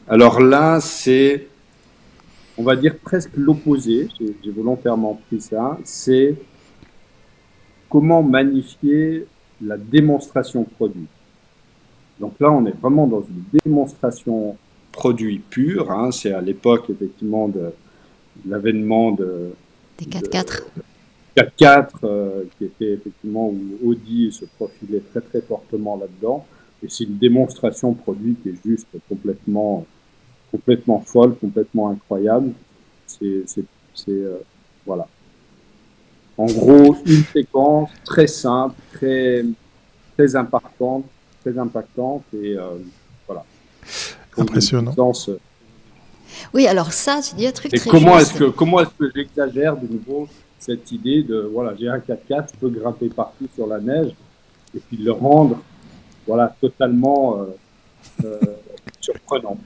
Alors 0.08 0.40
là, 0.40 0.80
c'est 0.80 1.48
on 2.58 2.62
va 2.62 2.76
dire 2.76 2.96
presque 3.02 3.30
l'opposé, 3.36 4.08
j'ai 4.18 4.50
volontairement 4.50 5.20
pris 5.26 5.40
ça, 5.40 5.78
c'est 5.84 6.34
comment 7.88 8.22
magnifier 8.22 9.26
la 9.62 9.76
démonstration 9.76 10.64
produit. 10.64 11.06
Donc 12.20 12.34
là, 12.40 12.50
on 12.50 12.64
est 12.66 12.76
vraiment 12.80 13.06
dans 13.06 13.22
une 13.22 13.60
démonstration 13.64 14.56
produit 14.92 15.38
pure. 15.38 15.90
Hein. 15.90 16.10
C'est 16.10 16.32
à 16.32 16.40
l'époque, 16.40 16.88
effectivement, 16.90 17.48
de, 17.48 17.72
l'avènement 18.46 19.12
de... 19.12 19.52
Des 19.98 20.06
4x4. 20.06 20.62
4x4, 21.36 21.88
euh, 22.04 22.44
qui 22.56 22.64
était 22.64 22.92
effectivement 22.92 23.48
où 23.48 23.90
Audi 23.90 24.32
se 24.32 24.46
profilait 24.56 25.02
très 25.10 25.20
très 25.20 25.40
fortement 25.42 25.96
là-dedans. 25.96 26.46
Et 26.82 26.88
c'est 26.88 27.04
une 27.04 27.18
démonstration 27.18 27.92
produit 27.92 28.36
qui 28.42 28.50
est 28.50 28.58
juste 28.64 28.88
complètement 29.08 29.86
complètement 30.50 31.00
folle, 31.00 31.34
complètement 31.36 31.90
incroyable. 31.90 32.52
C'est, 33.06 33.44
euh, 34.08 34.38
voilà. 34.84 35.06
En 36.38 36.46
gros, 36.46 36.96
une 37.06 37.24
séquence 37.32 37.90
très 38.04 38.26
simple, 38.26 38.74
très, 38.92 39.44
très 40.16 40.36
impactante, 40.36 41.04
très 41.42 41.58
impactante 41.58 42.24
et 42.34 42.56
euh, 42.56 42.76
voilà. 43.26 43.44
Impressionnant. 44.36 44.94
Euh, 45.28 45.38
oui, 46.52 46.66
alors 46.66 46.92
ça, 46.92 47.20
tu 47.22 47.34
dis 47.36 47.46
un 47.46 47.52
truc 47.52 47.72
et 47.72 47.78
très 47.78 47.88
comment 47.88 48.18
juste. 48.18 48.32
est-ce 48.32 48.38
que 48.38 48.44
comment 48.50 48.80
est-ce 48.80 48.90
que 48.98 49.10
j'exagère 49.14 49.76
de 49.76 49.86
nouveau 49.86 50.28
cette 50.58 50.90
idée 50.92 51.22
de 51.22 51.48
voilà, 51.52 51.74
j'ai 51.78 51.88
un 51.88 51.98
4x4, 51.98 52.48
je 52.52 52.58
peux 52.60 52.68
grimper 52.68 53.08
partout 53.08 53.48
sur 53.54 53.66
la 53.66 53.78
neige 53.78 54.12
et 54.74 54.80
puis 54.80 54.96
le 54.98 55.12
rendre 55.12 55.62
voilà 56.26 56.54
totalement 56.60 57.46
euh, 58.24 58.38
surprenant. 59.00 59.56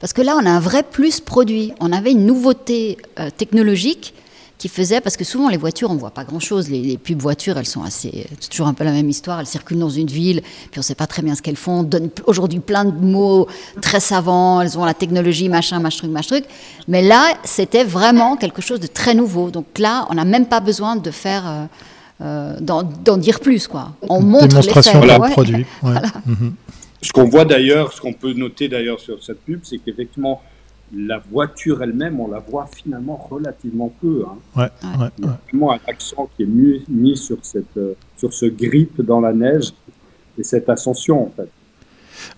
Parce 0.00 0.12
que 0.12 0.22
là, 0.22 0.36
on 0.40 0.46
a 0.46 0.50
un 0.50 0.60
vrai 0.60 0.82
plus 0.82 1.20
produit. 1.20 1.72
On 1.80 1.92
avait 1.92 2.12
une 2.12 2.26
nouveauté 2.26 2.98
euh, 3.18 3.30
technologique 3.30 4.14
qui 4.62 4.68
faisait, 4.68 5.00
parce 5.00 5.16
que 5.16 5.24
souvent 5.24 5.48
les 5.48 5.56
voitures, 5.56 5.90
on 5.90 5.96
voit 5.96 6.12
pas 6.12 6.22
grand-chose. 6.22 6.70
Les, 6.70 6.80
les, 6.80 6.96
pubs 6.96 7.20
voitures, 7.20 7.58
elles 7.58 7.66
sont 7.66 7.82
assez, 7.82 8.28
c'est 8.38 8.48
toujours 8.48 8.68
un 8.68 8.74
peu 8.74 8.84
la 8.84 8.92
même 8.92 9.08
histoire. 9.08 9.40
Elles 9.40 9.46
circulent 9.46 9.80
dans 9.80 9.90
une 9.90 10.06
ville, 10.06 10.40
puis 10.70 10.78
on 10.78 10.82
sait 10.82 10.94
pas 10.94 11.08
très 11.08 11.20
bien 11.20 11.34
ce 11.34 11.42
qu'elles 11.42 11.56
font. 11.56 11.82
Donnent 11.82 12.10
aujourd'hui 12.26 12.60
plein 12.60 12.84
de 12.84 12.92
mots 12.92 13.48
très 13.80 13.98
savants. 13.98 14.60
Elles 14.60 14.78
ont 14.78 14.84
la 14.84 14.94
technologie, 14.94 15.48
machin, 15.48 15.80
machin 15.80 15.98
truc, 15.98 16.10
machin 16.12 16.36
truc. 16.36 16.44
Mais 16.86 17.02
là, 17.02 17.34
c'était 17.42 17.82
vraiment 17.82 18.36
quelque 18.36 18.62
chose 18.62 18.78
de 18.78 18.86
très 18.86 19.16
nouveau. 19.16 19.50
Donc 19.50 19.80
là, 19.80 20.06
on 20.10 20.14
n'a 20.14 20.24
même 20.24 20.46
pas 20.46 20.60
besoin 20.60 20.94
de 20.94 21.10
faire. 21.10 21.42
Euh, 21.44 21.66
euh, 22.20 22.56
d'en 22.60 23.16
dire 23.16 23.40
plus 23.40 23.66
quoi. 23.66 23.94
On 24.08 24.20
montre 24.20 24.46
Démonstration 24.46 25.00
l'effet. 25.00 25.18
de 25.18 25.32
produit. 25.32 25.54
Ouais. 25.56 25.64
Voilà. 25.82 26.02
Mm-hmm. 26.02 26.52
Ce 27.02 27.10
qu'on 27.10 27.24
voit 27.24 27.44
d'ailleurs, 27.44 27.92
ce 27.92 28.00
qu'on 28.00 28.12
peut 28.12 28.32
noter 28.32 28.68
d'ailleurs 28.68 29.00
sur 29.00 29.20
cette 29.24 29.40
pub, 29.40 29.58
c'est 29.64 29.78
qu'effectivement, 29.78 30.40
la 30.94 31.18
voiture 31.30 31.82
elle-même, 31.82 32.20
on 32.20 32.28
la 32.30 32.38
voit 32.38 32.68
finalement 32.74 33.16
relativement 33.30 33.92
peu. 34.00 34.24
Hein. 34.28 34.36
Ouais, 34.56 34.68
ouais, 35.00 35.08
Il 35.18 35.24
y 35.24 35.28
a 35.28 35.38
vraiment 35.48 35.72
un 35.72 35.78
accent 35.86 36.28
qui 36.36 36.42
est 36.42 36.46
mis, 36.46 36.84
mis 36.88 37.16
sur, 37.16 37.38
cette, 37.42 37.76
euh, 37.76 37.94
sur 38.16 38.32
ce 38.32 38.46
grip 38.46 39.00
dans 39.00 39.20
la 39.20 39.32
neige 39.32 39.72
et 40.38 40.44
cette 40.44 40.68
ascension 40.68 41.26
en 41.26 41.30
fait. 41.34 41.48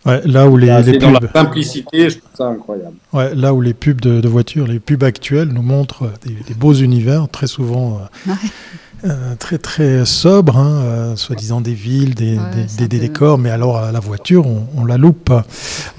Ouais, 0.06 0.22
là 0.26 0.48
où 0.48 0.56
les, 0.56 0.68
Là, 0.68 0.80
les 0.80 0.92
c'est 0.92 0.98
dans 0.98 1.12
pubs, 1.12 1.22
la 1.24 1.42
simplicité, 1.42 2.08
je 2.08 2.18
trouve 2.18 2.30
ça 2.36 2.46
incroyable. 2.46 2.96
ouais, 3.12 3.34
là 3.34 3.52
où 3.52 3.60
les 3.60 3.74
pubs 3.74 4.00
de, 4.00 4.20
de 4.20 4.28
voitures, 4.28 4.66
les 4.66 4.78
pubs 4.78 5.02
actuelles 5.02 5.48
nous 5.48 5.62
montrent 5.62 6.10
des, 6.24 6.32
des 6.46 6.54
beaux 6.54 6.72
univers, 6.74 7.28
très 7.28 7.48
souvent 7.48 7.98
euh. 8.28 8.32
Euh, 9.04 9.34
très 9.38 9.58
très 9.58 10.06
sobre, 10.06 10.56
hein, 10.56 10.82
euh, 10.82 11.16
soi-disant 11.16 11.60
des 11.60 11.74
villes, 11.74 12.14
des, 12.14 12.38
décors, 12.88 13.36
mais 13.36 13.50
alors 13.50 13.76
à 13.76 13.92
la 13.92 14.00
voiture, 14.00 14.46
on, 14.46 14.84
la 14.86 14.96
loupe. 14.96 15.30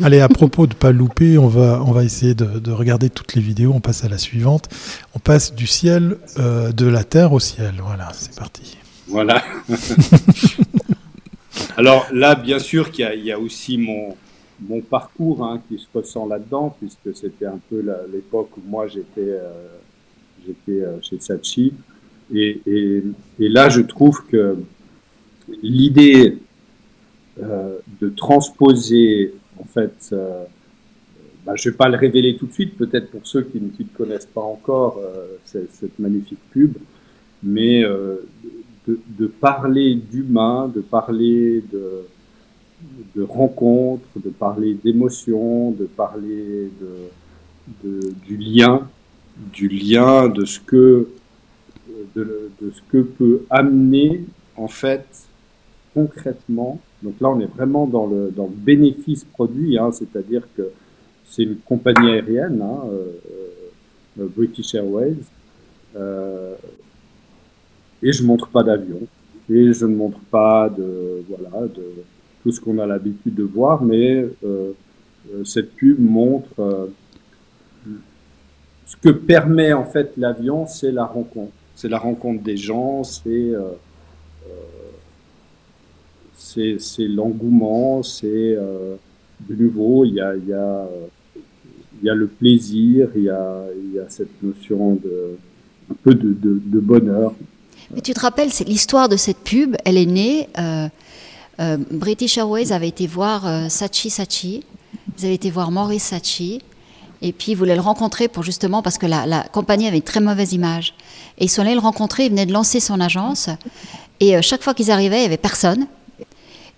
Allez, 0.02 0.22
à 0.22 0.30
propos 0.30 0.66
de 0.66 0.74
pas 0.74 0.92
louper, 0.92 1.38
on 1.38 1.48
va, 1.48 1.84
on 1.86 1.92
va 1.92 2.04
essayer 2.04 2.34
de, 2.34 2.72
regarder 2.72 3.12
toutes 3.12 3.36
les 3.36 3.44
vidéos. 3.44 3.74
On 3.76 3.80
passe 3.80 4.04
à 4.04 4.10
la 4.10 4.18
suivante. 4.18 4.70
On 5.14 5.20
passe 5.20 5.54
du 5.54 5.68
ciel, 5.68 6.18
euh, 6.40 6.72
de 6.72 6.88
la 6.88 7.04
terre 7.04 7.34
au 7.34 7.40
ciel. 7.40 7.76
Voilà, 7.86 8.10
c'est 8.14 8.36
parti. 8.36 8.76
Voilà. 9.08 9.44
alors 11.78 12.08
là, 12.12 12.34
bien 12.34 12.58
sûr 12.58 12.90
qu'il 12.90 13.22
y, 13.24 13.32
a 13.32 13.40
aussi 13.40 13.78
mon, 13.78 14.16
mon 14.68 14.82
parcours 14.82 15.46
hein, 15.46 15.62
qui 15.70 15.78
se 15.78 15.86
ressent 15.94 16.26
là-dedans, 16.26 16.76
puisque 16.80 17.16
c'était 17.16 17.46
un 17.46 17.60
peu 17.70 17.86
l'époque 18.12 18.50
où 18.58 18.62
moi 18.68 18.88
j'étais 18.88 19.38
j'étais 20.44 20.84
chez 21.04 21.20
Sachi. 21.20 21.72
Et, 22.34 22.62
et, 22.66 23.04
et, 23.40 23.50
là, 23.50 23.70
je 23.70 23.82
trouve 23.82 24.26
que 24.26 24.58
l'idée 25.62 26.38
euh, 27.42 27.78
de 28.02 28.10
transposer, 28.10 29.34
en 29.60 29.66
fait, 29.66 30.10
euh, 30.12 30.46
bah, 31.46 31.54
je 31.56 31.68
ne 31.68 31.72
vais 31.72 31.78
pas 31.78 31.90
le 31.90 31.98
révéler 31.98 32.36
tout 32.38 32.48
de 32.48 32.54
suite, 32.54 32.76
peut-être 32.76 33.12
pour 33.12 33.22
ceux 33.24 33.44
qui 33.44 33.62
ne 33.62 33.70
connaissent 33.96 34.26
pas 34.26 34.42
encore 34.42 35.00
euh, 35.00 35.38
cette, 35.46 36.00
magnifique 36.00 36.40
pub, 36.50 36.74
mais 37.44 37.84
euh, 37.84 38.18
de, 38.88 39.00
de, 39.20 39.28
parler 39.28 39.94
d'humain, 39.94 40.72
de 40.74 40.82
parler 40.82 41.64
de, 41.72 42.08
de 43.16 43.22
rencontres, 43.22 44.08
de 44.16 44.30
parler 44.30 44.74
d'émotions, 44.74 45.72
de 45.72 45.86
parler 45.86 46.72
de, 46.82 47.88
de, 47.88 48.14
du 48.26 48.38
lien, 48.38 48.88
du 49.54 49.68
lien, 49.68 50.28
de 50.28 50.46
ce 50.46 50.60
que 50.60 51.10
de, 52.16 52.52
ce 52.62 52.82
que 52.90 53.02
peut 53.02 53.46
amener 53.50 54.26
en 54.56 54.68
fait 54.68 55.06
concrètement. 55.94 56.80
Donc 57.02 57.16
là, 57.22 57.30
on 57.30 57.40
est 57.40 57.46
vraiment 57.46 57.88
dans 57.88 58.06
le, 58.06 58.32
dans 58.36 58.48
le 58.48 58.56
bénéfice 58.56 59.24
produit, 59.24 59.78
hein, 59.78 59.92
c'est-à-dire 59.92 60.44
que 60.56 60.70
c'est 61.26 61.44
une 61.44 61.58
compagnie 61.58 62.12
aérienne, 62.12 62.62
hein, 62.62 62.82
euh, 62.92 63.12
euh, 64.20 64.28
British 64.36 64.76
Airways, 64.76 65.16
euh, 65.96 66.56
et 68.04 68.12
je 68.12 68.24
montre 68.24 68.48
pas 68.50 68.64
d'avion, 68.64 69.02
et 69.50 69.74
je 69.74 69.86
ne 69.86 69.96
montre 69.96 70.20
pas 70.30 70.70
de 70.70 71.24
voilà 71.30 71.68
de 71.68 71.84
tout 72.44 72.52
ce 72.52 72.60
qu'on 72.60 72.78
a 72.80 72.86
l'habitude 72.86 73.36
de 73.36 73.44
voir, 73.44 73.82
mais 73.84 74.28
cette 75.44 75.74
pub 75.76 76.00
montre 76.00 76.90
ce 78.86 78.96
que 78.98 79.10
permet 79.10 79.74
en 79.74 79.86
fait 79.86 80.14
l'avion, 80.18 80.68
c'est 80.68 80.92
la 80.92 81.06
rencontre 81.06 81.54
c'est 81.76 81.90
la 81.90 82.00
rencontre 82.00 82.42
des 82.42 82.58
gens, 82.58 83.04
c'est 83.04 83.30
euh, 83.30 83.74
euh, 84.48 84.52
c'est 86.78 87.08
l'engouement, 87.08 88.02
c'est 88.02 88.28
euh, 88.32 88.96
de 89.42 89.56
nouveau, 89.56 90.06
il 90.06 90.14
y 90.14 90.22
a, 90.22 90.36
il 90.36 90.48
y, 90.48 90.54
a, 90.54 90.88
il 92.02 92.06
y 92.06 92.10
a 92.10 92.16
le 92.16 92.28
plaisir, 92.28 93.10
il 93.16 93.24
y 93.24 93.30
a, 93.30 93.66
il 93.78 93.96
y 93.96 94.00
a 94.00 94.10
cette 94.10 94.42
notion 94.42 94.96
de 94.96 95.38
un 95.92 95.96
peu 96.02 96.16
de, 96.16 96.34
de, 96.34 96.80
bonheur. 96.80 97.36
Mais 97.94 98.02
tu 98.02 98.14
te 98.14 98.20
rappelles, 98.20 98.52
c'est 98.52 98.68
l'histoire 98.68 99.08
de 99.08 99.18
cette 99.18 99.38
pub, 99.38 99.76
elle 99.86 99.98
est 99.98 100.08
née. 100.08 100.50
British 101.92 102.40
Airways 102.40 102.72
avait 102.72 102.88
été 102.88 103.06
voir 103.06 103.70
Sachi 103.70 104.10
Sachi, 104.10 104.64
ils 105.20 105.26
avaient 105.26 105.36
été 105.36 105.52
voir 105.52 105.70
Maurice 105.70 106.06
Sachi, 106.06 106.64
et 107.22 107.32
puis 107.32 107.54
ils 107.54 107.56
voulaient 107.56 107.76
le 107.76 107.82
rencontrer 107.82 108.28
pour 108.28 108.44
justement 108.44 108.82
parce 108.82 108.98
que 108.98 109.06
la, 109.06 109.26
la 109.26 109.44
compagnie 109.44 109.88
avait 109.88 109.98
une 109.98 110.04
très 110.04 110.20
mauvaise 110.20 110.54
image. 110.54 110.94
Et 111.38 111.46
ils 111.46 111.50
sont 111.50 111.62
allés 111.62 111.74
le 111.74 111.80
rencontrer, 111.80 112.26
il 112.26 112.30
venait 112.30 112.46
de 112.46 112.54
lancer 112.54 112.80
son 112.80 113.00
agence. 113.00 113.50
Et 114.20 114.36
euh, 114.36 114.42
chaque 114.42 114.64
fois 114.64 114.74
qu'ils 114.74 114.92
arrivaient, 114.92 115.18
il 115.18 115.22
n'y 115.22 115.26
avait 115.26 115.38
personne. 115.38 115.88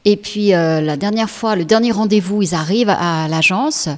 Et 0.05 0.15
puis 0.15 0.53
euh, 0.53 0.81
la 0.81 0.97
dernière 0.97 1.29
fois, 1.29 1.55
le 1.55 1.65
dernier 1.65 1.91
rendez-vous, 1.91 2.41
ils 2.41 2.55
arrivent 2.55 2.89
à 2.89 3.27
l'agence. 3.27 3.89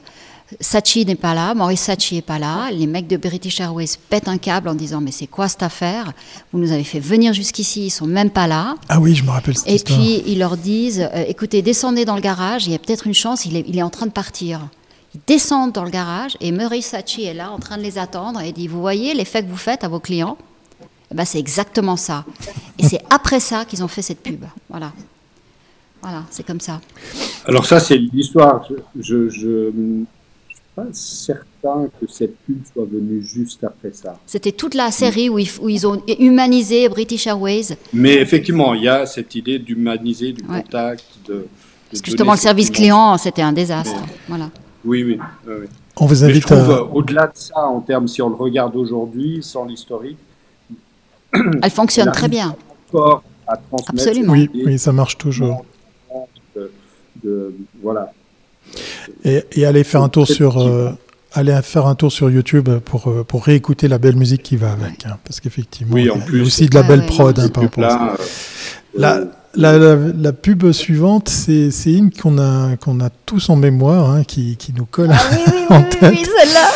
Sachi 0.60 1.06
n'est 1.06 1.16
pas 1.16 1.36
là, 1.36 1.54
Maurice 1.54 1.82
Sachi 1.82 2.16
n'est 2.16 2.22
pas 2.24 2.40
là. 2.40 2.72
Les 2.72 2.88
mecs 2.88 3.06
de 3.06 3.18
British 3.18 3.60
Airways 3.60 3.90
pètent 4.10 4.28
un 4.28 4.40
câble 4.40 4.68
en 4.68 4.74
disant 4.74 5.00
Mais 5.00 5.12
c'est 5.12 5.28
quoi 5.28 5.48
cette 5.48 5.62
affaire? 5.62 6.12
Vous 6.52 6.60
nous 6.60 6.72
avez 6.72 6.84
fait 6.84 7.00
venir 7.00 7.34
jusqu'ici, 7.34 7.86
ils 7.86 7.90
sont 7.92 8.08
même 8.08 8.32
pas 8.32 8.48
là. 8.48 8.76
Ah 8.88 9.00
oui, 9.00 9.14
je 9.14 9.24
me 9.24 9.30
rappelle 9.30 9.56
cette 9.56 9.70
Et 9.70 9.78
puis 9.84 10.24
ils 10.26 10.40
leur 10.40 10.58
disent 10.58 11.08
euh, 11.14 11.26
Écoutez, 11.28 11.62
descendez 11.62 12.06
dans 12.06 12.16
le 12.16 12.22
garage, 12.22 12.66
il 12.66 12.72
y 12.72 12.76
a 12.76 12.80
peut-être 12.80 13.06
une 13.06 13.14
chance, 13.14 13.46
il 13.46 13.56
est, 13.56 13.66
il 13.68 13.78
est 13.78 13.84
en 13.84 13.92
train 13.92 14.08
de 14.08 14.12
partir. 14.12 14.62
Ils 15.16 15.22
descendent 15.26 15.72
dans 15.72 15.84
le 15.84 15.90
garage 15.90 16.38
et 16.40 16.52
Maurice 16.52 16.88
Sachi 16.88 17.24
est 17.24 17.34
là 17.34 17.52
en 17.52 17.58
train 17.58 17.78
de 17.78 17.84
les 17.84 17.98
attendre 17.98 18.42
et 18.42 18.52
dit 18.52 18.68
Vous 18.68 18.82
voyez 18.82 19.14
l'effet 19.14 19.44
que 19.44 19.50
vous 19.50 19.58
faites 19.58 19.84
à 19.84 19.88
vos 19.88 20.00
clients? 20.00 20.38
Eh 21.12 21.16
ben, 21.16 21.26
c'est 21.26 21.40
exactement 21.40 21.96
ça. 21.96 22.24
Et 22.78 22.84
c'est 22.84 23.02
après 23.10 23.40
ça 23.40 23.66
qu'ils 23.66 23.84
ont 23.84 23.88
fait 23.88 24.04
cette 24.04 24.22
pub. 24.22 24.46
Voilà. 24.70 24.92
Voilà, 26.02 26.24
c'est 26.30 26.46
comme 26.46 26.60
ça. 26.60 26.80
Alors 27.46 27.66
ça, 27.66 27.80
c'est 27.80 27.98
l'histoire. 27.98 28.68
Je 29.00 29.16
ne 29.16 29.30
suis 29.30 30.62
pas 30.76 30.86
certain 30.94 31.88
que 32.00 32.08
cette 32.08 32.38
pub 32.46 32.62
soit 32.72 32.86
venue 32.86 33.24
juste 33.24 33.64
après 33.64 33.92
ça. 33.92 34.20
C'était 34.28 34.52
toute 34.52 34.76
la 34.76 34.92
série 34.92 35.30
où 35.30 35.40
ils, 35.40 35.50
où 35.60 35.68
ils, 35.68 35.88
ont 35.88 36.02
humanisé 36.20 36.88
British 36.88 37.26
Airways. 37.26 37.76
Mais 37.92 38.16
effectivement, 38.16 38.76
il 38.76 38.84
y 38.84 38.88
a 38.88 39.08
cette 39.08 39.34
idée 39.34 39.58
d'humaniser, 39.58 40.32
du 40.32 40.44
contact. 40.44 41.04
De, 41.28 41.48
Parce 41.90 42.02
que 42.02 42.12
justement, 42.12 42.34
le 42.34 42.38
service 42.38 42.70
client, 42.70 43.18
c'était 43.18 43.42
un 43.42 43.54
désastre. 43.54 44.00
Voilà. 44.28 44.52
Oui, 44.86 45.04
oui. 45.04 45.20
On 45.98 46.06
vous 46.06 46.24
invite 46.24 46.52
à... 46.52 46.84
Au-delà 46.84 47.28
de 47.28 47.34
ça, 47.36 47.60
en 47.60 47.82
termes, 47.82 48.08
si 48.08 48.22
on 48.22 48.30
le 48.30 48.36
regarde 48.36 48.76
aujourd'hui, 48.76 49.40
sans 49.42 49.66
l'historique, 49.66 50.18
Elle 51.34 51.72
fonctionne 51.72 52.12
très 52.12 52.28
bien. 52.28 52.56
Absolument. 53.88 54.34
Oui, 54.34 54.50
oui, 54.54 54.80
ça 54.80 54.92
marche 54.92 55.18
toujours. 55.18 55.66
voilà. 57.82 58.12
Et, 59.24 59.44
et 59.54 59.66
allez 59.66 59.84
faire 59.84 60.04
un 60.04 60.10
tour 60.10 60.28
sur 60.28 60.60
euh, 60.60 60.92
allez 61.34 61.60
faire 61.64 61.88
un 61.88 61.96
tour 61.96 62.12
sur 62.12 62.30
YouTube 62.30 62.70
pour, 62.86 63.08
euh, 63.08 63.24
pour 63.24 63.46
réécouter 63.46 63.88
la 63.88 63.98
belle 63.98 64.16
musique 64.16 64.44
qui 64.44 64.56
va 64.58 64.72
avec, 64.72 65.06
hein, 65.06 65.18
parce 65.24 65.40
qu'effectivement, 65.40 65.98
il 65.98 66.06
y 66.06 66.10
a 66.10 66.44
aussi 66.44 66.68
de 66.68 66.76
la 66.76 66.84
belle 66.84 67.06
prod 67.06 67.38
hein, 67.40 67.50
par 67.50 67.64
rapport 67.64 67.84
à 67.84 68.18
ça. 68.98 69.22
La, 69.56 69.78
la, 69.80 69.96
la, 69.96 70.32
pub 70.32 70.72
suivante, 70.72 71.28
c'est 71.28 71.72
une 71.86 72.12
qu'on 72.12 72.38
a, 72.38 72.78
qu'on 72.78 73.00
a 73.00 73.10
tous 73.10 73.50
en 73.50 73.56
mémoire, 73.56 74.12
hein, 74.12 74.24
qui, 74.24 74.56
qui, 74.58 74.74
nous 74.74 74.86
colle 74.86 75.10
ah, 75.12 75.20
oui, 75.32 75.38
oui, 75.48 75.66
en 75.70 75.82
tête. 75.84 76.12
Oui, 76.12 76.24
celle-là 76.24 76.70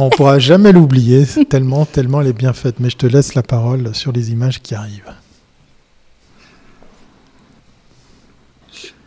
on 0.00 0.10
pourra 0.10 0.38
jamais 0.38 0.70
l'oublier, 0.70 1.24
tellement, 1.48 1.84
tellement 1.84 2.20
elle 2.20 2.28
est 2.28 2.32
bien 2.32 2.52
faite. 2.52 2.76
Mais 2.78 2.88
je 2.88 2.96
te 2.96 3.06
laisse 3.06 3.34
la 3.34 3.42
parole 3.42 3.94
sur 3.94 4.12
les 4.12 4.30
images 4.30 4.62
qui 4.62 4.74
arrivent. 4.74 5.12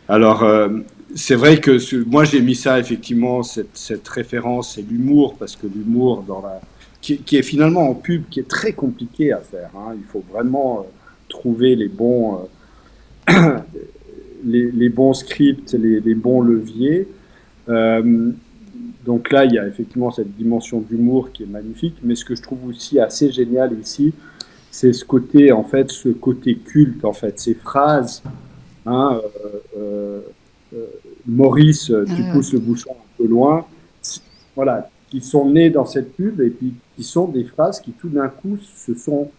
Alors, 0.08 0.42
euh, 0.42 0.68
c'est 1.14 1.34
vrai 1.34 1.60
que 1.60 1.78
moi 2.04 2.24
j'ai 2.24 2.42
mis 2.42 2.54
ça 2.54 2.78
effectivement 2.78 3.42
cette, 3.42 4.06
référence, 4.08 4.74
c'est 4.74 4.82
l'humour 4.82 5.36
parce 5.38 5.56
que 5.56 5.66
l'humour 5.66 6.24
dans 6.26 6.42
la 6.42 6.60
qui, 7.00 7.18
est 7.32 7.42
finalement 7.42 7.88
en 7.88 7.94
pub 7.94 8.28
qui 8.30 8.38
est 8.38 8.48
très 8.48 8.74
compliqué 8.74 9.32
à 9.32 9.38
faire. 9.38 9.70
Hein. 9.74 9.94
Il 9.96 10.04
faut 10.04 10.22
vraiment 10.30 10.80
euh, 10.80 10.82
trouver 11.28 11.74
les 11.74 11.88
bons 11.88 12.34
euh, 12.34 12.38
les, 14.44 14.88
bons 14.88 15.14
scripts, 15.14 15.72
les, 15.74 16.14
bons 16.14 16.40
leviers. 16.40 17.08
Donc 19.04 19.32
là, 19.32 19.44
il 19.44 19.52
y 19.52 19.58
a 19.58 19.66
effectivement 19.66 20.10
cette 20.10 20.36
dimension 20.36 20.80
d'humour 20.80 21.32
qui 21.32 21.42
est 21.42 21.46
magnifique, 21.46 21.96
mais 22.02 22.14
ce 22.14 22.24
que 22.24 22.34
je 22.34 22.42
trouve 22.42 22.66
aussi 22.66 23.00
assez 23.00 23.32
génial 23.32 23.76
ici, 23.80 24.12
c'est 24.70 24.92
ce 24.92 25.04
côté, 25.04 25.52
en 25.52 25.64
fait, 25.64 25.90
ce 25.90 26.08
côté 26.08 26.56
culte, 26.56 27.04
en 27.04 27.12
fait, 27.12 27.38
ces 27.38 27.54
phrases. 27.54 28.22
Hein, 28.86 29.20
euh, 29.20 29.58
euh, 29.76 30.20
euh 30.74 30.86
Maurice, 31.26 31.84
tu 31.84 31.94
ah 31.94 32.32
pousses 32.32 32.52
le 32.52 32.58
bouchon 32.58 32.90
un 32.90 33.16
peu 33.16 33.28
loin. 33.28 33.64
Voilà, 34.56 34.90
qui 35.08 35.20
sont 35.20 35.48
nés 35.48 35.70
dans 35.70 35.86
cette 35.86 36.16
pub 36.16 36.40
et 36.40 36.50
puis 36.50 36.74
qui 36.96 37.04
sont 37.04 37.28
des 37.28 37.44
phrases 37.44 37.80
qui 37.80 37.92
tout 37.92 38.08
d'un 38.08 38.28
coup 38.28 38.58
se 38.58 38.94
sont, 38.94 39.30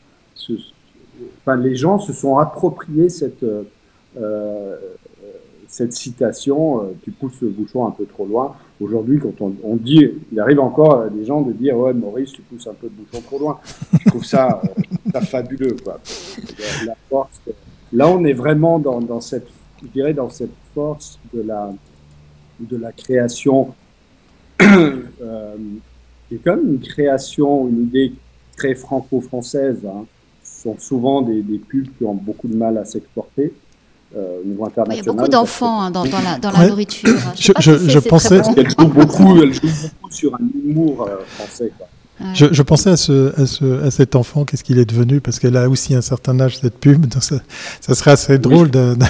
enfin, 1.41 1.55
les 1.55 1.75
gens 1.75 1.99
se 1.99 2.13
sont 2.13 2.37
appropriés 2.37 3.09
cette 3.09 3.43
euh, 3.43 4.75
cette 5.67 5.93
citation, 5.93 6.83
tu 7.03 7.09
pousses 7.09 7.41
le 7.41 7.49
bouchon 7.49 7.87
un 7.87 7.91
peu 7.91 8.05
trop 8.05 8.27
loin. 8.27 8.55
Aujourd'hui, 8.79 9.19
quand 9.19 9.33
on, 9.41 9.75
dit, 9.75 10.07
il 10.31 10.39
arrive 10.39 10.59
encore 10.59 11.01
à 11.01 11.09
des 11.09 11.25
gens 11.25 11.41
de 11.41 11.51
dire 11.51 11.77
Ouais, 11.77 11.93
Maurice, 11.93 12.31
tu 12.31 12.41
pousses 12.41 12.67
un 12.67 12.73
peu 12.73 12.87
de 12.89 12.93
bouchon 12.93 13.21
trop 13.21 13.39
loin. 13.39 13.59
Je 13.99 14.09
trouve 14.09 14.23
ça, 14.23 14.61
euh, 15.15 15.21
fabuleux. 15.21 15.75
Quoi. 15.83 15.99
là, 17.91 18.07
on 18.07 18.23
est 18.23 18.33
vraiment 18.33 18.77
dans, 18.77 19.21
cette, 19.21 19.47
je 19.81 19.87
dirais, 19.87 20.13
dans 20.13 20.29
cette 20.29 20.53
force 20.75 21.19
de 21.33 21.41
la, 21.41 21.73
de 22.59 22.77
la 22.77 22.91
création, 22.91 23.73
euh, 24.61 25.57
qui 26.27 26.35
est 26.35 26.43
comme 26.43 26.67
une 26.67 26.79
création, 26.81 27.67
une 27.67 27.83
idée 27.83 28.13
très 28.57 28.75
franco-française. 28.75 29.79
Hein. 29.85 30.05
Ce 30.63 30.69
sont 30.69 30.77
souvent 30.79 31.21
des, 31.21 31.41
des 31.41 31.57
pubs 31.59 31.87
qui 31.97 32.05
ont 32.05 32.13
beaucoup 32.13 32.47
de 32.47 32.55
mal 32.55 32.77
à 32.77 32.85
s'exporter. 32.85 33.53
Euh, 34.15 34.41
au 34.43 34.47
niveau 34.47 34.65
international. 34.65 34.95
Il 34.95 35.05
y 35.05 35.09
a 35.09 35.11
beaucoup 35.11 35.27
d'enfants 35.27 35.81
hein, 35.81 35.89
dans, 35.89 36.03
la, 36.03 36.37
dans 36.37 36.51
la 36.51 36.67
nourriture. 36.67 37.09
Je, 37.35 37.51
je, 37.59 37.89
je 37.89 37.97
pensais. 37.97 38.41
qu'elle 38.53 38.69
joue 38.69 38.87
beaucoup, 38.87 39.41
elle 39.41 39.53
joue 39.53 39.61
beaucoup 39.61 40.11
sur 40.11 40.35
un 40.35 40.47
humour 40.63 41.07
euh, 41.07 41.17
français. 41.25 41.71
Quoi. 41.75 41.87
Je, 42.33 42.61
pensais 42.61 42.91
à, 42.91 42.97
ce, 42.97 43.39
à, 43.41 43.45
ce, 43.45 43.85
à 43.85 43.91
cet 43.91 44.15
enfant, 44.15 44.45
qu'est-ce 44.45 44.63
qu'il 44.63 44.79
est 44.79 44.85
devenu, 44.85 45.21
parce 45.21 45.39
qu'elle 45.39 45.57
a 45.57 45.69
aussi 45.69 45.93
un 45.95 46.01
certain 46.01 46.39
âge, 46.39 46.57
cette 46.57 46.79
pub. 46.79 47.05
Donc 47.07 47.23
ça, 47.23 47.35
ça, 47.81 47.95
serait 47.95 48.11
assez 48.11 48.37
drôle 48.37 48.71
de, 48.71 48.95
de, 48.95 49.05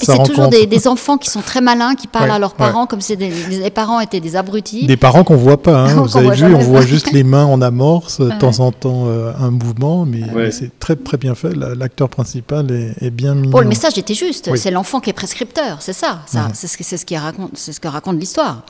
C'est 0.00 0.22
toujours 0.24 0.48
des, 0.48 0.66
des, 0.66 0.88
enfants 0.88 1.16
qui 1.16 1.30
sont 1.30 1.40
très 1.40 1.60
malins, 1.60 1.94
qui 1.94 2.06
parlent 2.06 2.30
à 2.30 2.38
leurs 2.38 2.54
parents 2.54 2.86
comme 2.86 3.00
si 3.00 3.16
les 3.16 3.70
parents 3.70 4.00
étaient 4.00 4.20
des 4.20 4.36
abrutis. 4.36 4.86
Des 4.86 4.96
parents 4.96 5.24
qu'on 5.24 5.36
voit 5.36 5.62
pas. 5.62 5.86
Hein. 5.86 5.94
Vous 6.02 6.16
avez 6.16 6.36
vu, 6.36 6.54
on 6.54 6.58
voit 6.58 6.82
juste 6.82 7.12
les 7.12 7.24
mains 7.24 7.44
en 7.44 7.62
amorce, 7.62 8.20
de 8.20 8.30
temps 8.38 8.60
en 8.60 8.72
temps 8.72 9.04
euh, 9.06 9.32
un 9.38 9.50
mouvement, 9.50 10.04
mais, 10.04 10.50
c'est 10.50 10.78
très 10.78 10.96
très 10.96 11.16
bien 11.16 11.34
fait. 11.34 11.54
L'acteur 11.54 12.08
principal 12.08 12.70
est, 12.70 13.06
est 13.06 13.10
bien 13.10 13.34
mis. 13.34 13.48
Bon, 13.48 13.60
le 13.60 13.68
message 13.68 13.98
était 13.98 14.14
juste. 14.14 14.54
C'est 14.56 14.70
l'enfant 14.70 15.00
qui 15.00 15.10
est 15.10 15.14
prescripteur, 15.14 15.78
c'est 15.80 15.92
ça. 15.92 16.20
ça 16.26 16.48
C'est 16.54 16.66
ce, 16.66 16.96
ce, 16.96 17.04
qui 17.04 17.16
raconte, 17.16 17.52
c'est 17.54 17.72
ce 17.72 17.80
que 17.80 17.88
raconte 17.88 18.18
l'histoire. 18.18 18.62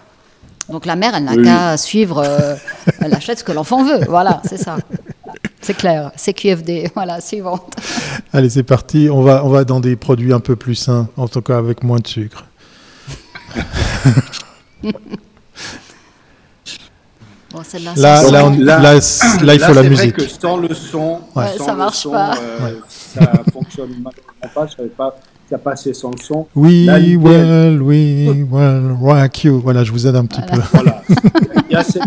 Donc 0.69 0.87
la 0.87 0.97
mère, 0.97 1.15
elle 1.15 1.25
n'a 1.25 1.37
qu'à 1.37 1.77
suivre, 1.77 2.19
euh, 2.19 2.55
elle 3.01 3.15
achète 3.15 3.39
ce 3.39 3.45
que 3.45 3.53
l'enfant 3.53 3.85
veut. 3.85 4.05
Voilà, 4.09 4.41
c'est 4.49 4.57
ça. 4.57 4.77
C'est 5.61 5.75
clair. 5.75 6.11
C'est 6.17 6.33
QFD. 6.33 6.91
Voilà, 6.95 7.21
suivante. 7.21 7.75
Allez, 8.33 8.51
c'est 8.51 8.63
parti. 8.63 9.09
On 9.11 9.23
va, 9.23 9.45
on 9.45 9.49
va 9.49 9.65
dans 9.65 9.81
des 9.81 9.97
produits 9.97 10.33
un 10.33 10.41
peu 10.41 10.57
plus 10.57 10.75
sains, 10.75 11.09
en 11.17 11.29
tout 11.29 11.43
cas 11.43 11.59
avec 11.59 11.83
moins 11.83 11.99
de 11.99 12.07
sucre. 12.07 12.45
Bon, 17.55 17.63
là, 17.73 17.93
là, 17.97 18.31
là, 18.33 18.51
là, 18.51 19.01
là, 19.45 19.55
il 19.55 19.61
faut 19.61 19.73
la 19.73 19.85
musique. 19.85 20.17
Vrai 20.19 20.27
que 20.27 20.29
sans 20.29 20.57
le 20.57 20.75
son, 20.75 21.21
ouais. 21.37 21.57
sans 21.57 21.67
ça 21.67 21.75
marche 21.75 21.99
son, 21.99 22.11
pas. 22.11 22.35
Euh, 22.37 22.81
ça 22.89 23.33
fonctionne 23.53 24.03
pas. 24.03 24.67
Je 24.67 24.75
savais 24.75 24.89
pas 24.89 25.15
ça 25.49 25.59
passait 25.59 25.95
sans 25.95 26.11
le 26.11 26.19
son. 26.19 26.47
Oui, 26.55 26.87
well, 27.17 27.83
we 27.83 28.29
will 28.51 28.97
rock 29.01 29.45
you. 29.45 29.61
Voilà, 29.61 29.85
je 29.85 29.93
vous 29.93 30.07
aide 30.07 30.17
un 30.17 30.27
petit 30.27 30.43
peu. 30.43 30.61
Voilà. 30.73 31.03
il 31.69 31.73
y 31.73 31.77
a 31.77 31.85
cette 31.85 32.03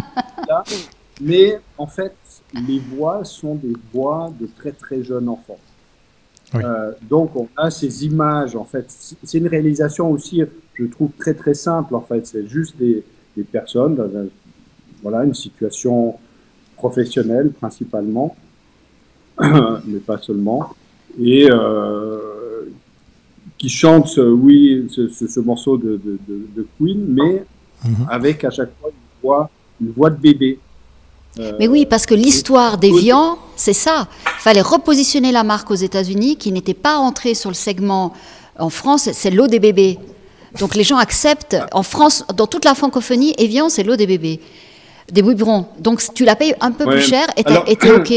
là, 0.47 0.63
mais 1.21 1.59
en 1.77 1.87
fait, 1.87 2.15
les 2.67 2.79
voix 2.79 3.23
sont 3.23 3.55
des 3.55 3.73
voix 3.93 4.31
de 4.39 4.47
très 4.57 4.71
très 4.71 5.03
jeunes 5.03 5.29
enfants. 5.29 5.59
Oui. 6.53 6.61
Euh, 6.63 6.91
donc 7.01 7.35
on 7.35 7.49
a 7.57 7.69
ces 7.69 8.05
images 8.05 8.55
en 8.55 8.63
fait. 8.63 8.85
C'est 9.23 9.37
une 9.37 9.47
réalisation 9.47 10.09
aussi, 10.09 10.41
je 10.75 10.85
trouve 10.85 11.11
très 11.17 11.33
très 11.33 11.53
simple 11.53 11.93
en 11.95 12.01
fait. 12.01 12.25
C'est 12.25 12.47
juste 12.47 12.77
des, 12.77 13.03
des 13.35 13.43
personnes 13.43 13.95
dans 13.95 14.05
un, 14.05 14.27
voilà 15.03 15.23
une 15.23 15.33
situation 15.33 16.15
professionnelle 16.77 17.51
principalement, 17.51 18.35
mais 19.39 19.99
pas 20.05 20.19
seulement, 20.19 20.73
et 21.19 21.47
euh, 21.49 22.36
qui 23.57 23.69
chantent 23.69 24.17
oui 24.17 24.85
ce, 24.89 25.07
ce, 25.07 25.27
ce 25.27 25.39
morceau 25.39 25.77
de, 25.77 25.99
de, 26.05 26.19
de, 26.27 26.35
de, 26.55 26.67
Queen, 26.77 26.99
mais 27.17 27.33
mm 27.83 27.93
-hmm. 27.93 28.07
avec 28.17 28.43
à 28.43 28.51
chaque 28.51 28.71
fois 28.79 28.89
une 28.89 29.21
voix, 29.23 29.49
une 29.81 29.91
voix 29.97 30.09
de 30.15 30.19
bébé. 30.27 30.51
Mais 31.59 31.67
oui, 31.67 31.85
parce 31.85 32.05
que 32.09 32.15
l'histoire 32.15 32.77
des 32.77 32.91
viands, 32.91 33.37
c'est 33.55 33.79
ça. 33.85 34.07
Il 34.37 34.41
fallait 34.47 34.61
repositionner 34.75 35.31
la 35.31 35.43
marque 35.43 35.69
aux 35.75 35.81
États-Unis 35.89 36.35
qui 36.41 36.49
n'était 36.51 36.79
pas 36.87 36.97
entrée 37.09 37.35
sur 37.41 37.49
le 37.55 37.59
segment 37.67 38.05
en 38.59 38.69
France, 38.69 39.09
c'est 39.13 39.29
l'eau 39.29 39.47
des 39.47 39.59
bébés. 39.59 39.99
Donc 40.59 40.75
les 40.75 40.83
gens 40.83 40.97
acceptent, 40.97 41.57
en 41.71 41.83
France, 41.83 42.25
dans 42.35 42.47
toute 42.47 42.65
la 42.65 42.73
francophonie, 42.73 43.33
Evian, 43.37 43.69
c'est 43.69 43.83
l'eau 43.83 43.95
des 43.95 44.07
bébés, 44.07 44.39
des 45.11 45.21
biberons. 45.21 45.67
Donc 45.79 46.01
tu 46.13 46.25
la 46.25 46.35
payes 46.35 46.55
un 46.59 46.71
peu 46.71 46.85
ouais. 46.85 46.95
plus 46.95 47.01
cher 47.07 47.27
et 47.37 47.43
t'es 47.43 47.91
OK. 47.99 48.13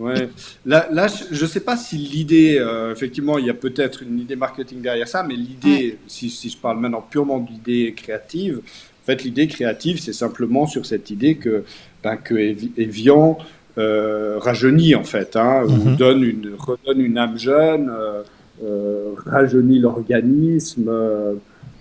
Ouais. 0.00 0.30
Là, 0.64 0.88
là, 0.90 1.06
je 1.08 1.42
ne 1.42 1.46
sais 1.48 1.60
pas 1.60 1.76
si 1.76 1.98
l'idée, 1.98 2.56
euh, 2.58 2.90
effectivement, 2.92 3.36
il 3.36 3.44
y 3.44 3.50
a 3.50 3.54
peut-être 3.54 4.02
une 4.02 4.18
idée 4.18 4.34
marketing 4.34 4.80
derrière 4.80 5.06
ça, 5.06 5.22
mais 5.22 5.34
l'idée, 5.34 5.90
ouais. 5.90 5.98
si, 6.06 6.30
si, 6.30 6.48
je 6.48 6.56
parle 6.56 6.80
maintenant 6.80 7.04
purement 7.08 7.38
d'idée 7.38 7.92
créative, 7.94 8.60
en 8.62 9.04
fait, 9.04 9.22
l'idée 9.24 9.46
créative, 9.46 10.00
c'est 10.00 10.14
simplement 10.14 10.66
sur 10.66 10.86
cette 10.86 11.10
idée 11.10 11.34
que, 11.34 11.64
ben, 12.02 12.16
que 12.16 12.34
Evian 12.80 13.36
euh, 13.76 14.38
rajeunit, 14.38 14.94
en 14.94 15.04
fait, 15.04 15.36
hein, 15.36 15.64
mm 15.64 15.68
-hmm. 15.68 15.92
ou 15.92 15.96
donne 15.96 16.22
une, 16.24 16.54
redonne 16.58 17.00
une 17.00 17.18
âme 17.18 17.36
jeune, 17.36 17.90
euh, 17.90 19.12
rajeunit 19.26 19.80
l'organisme. 19.80 20.90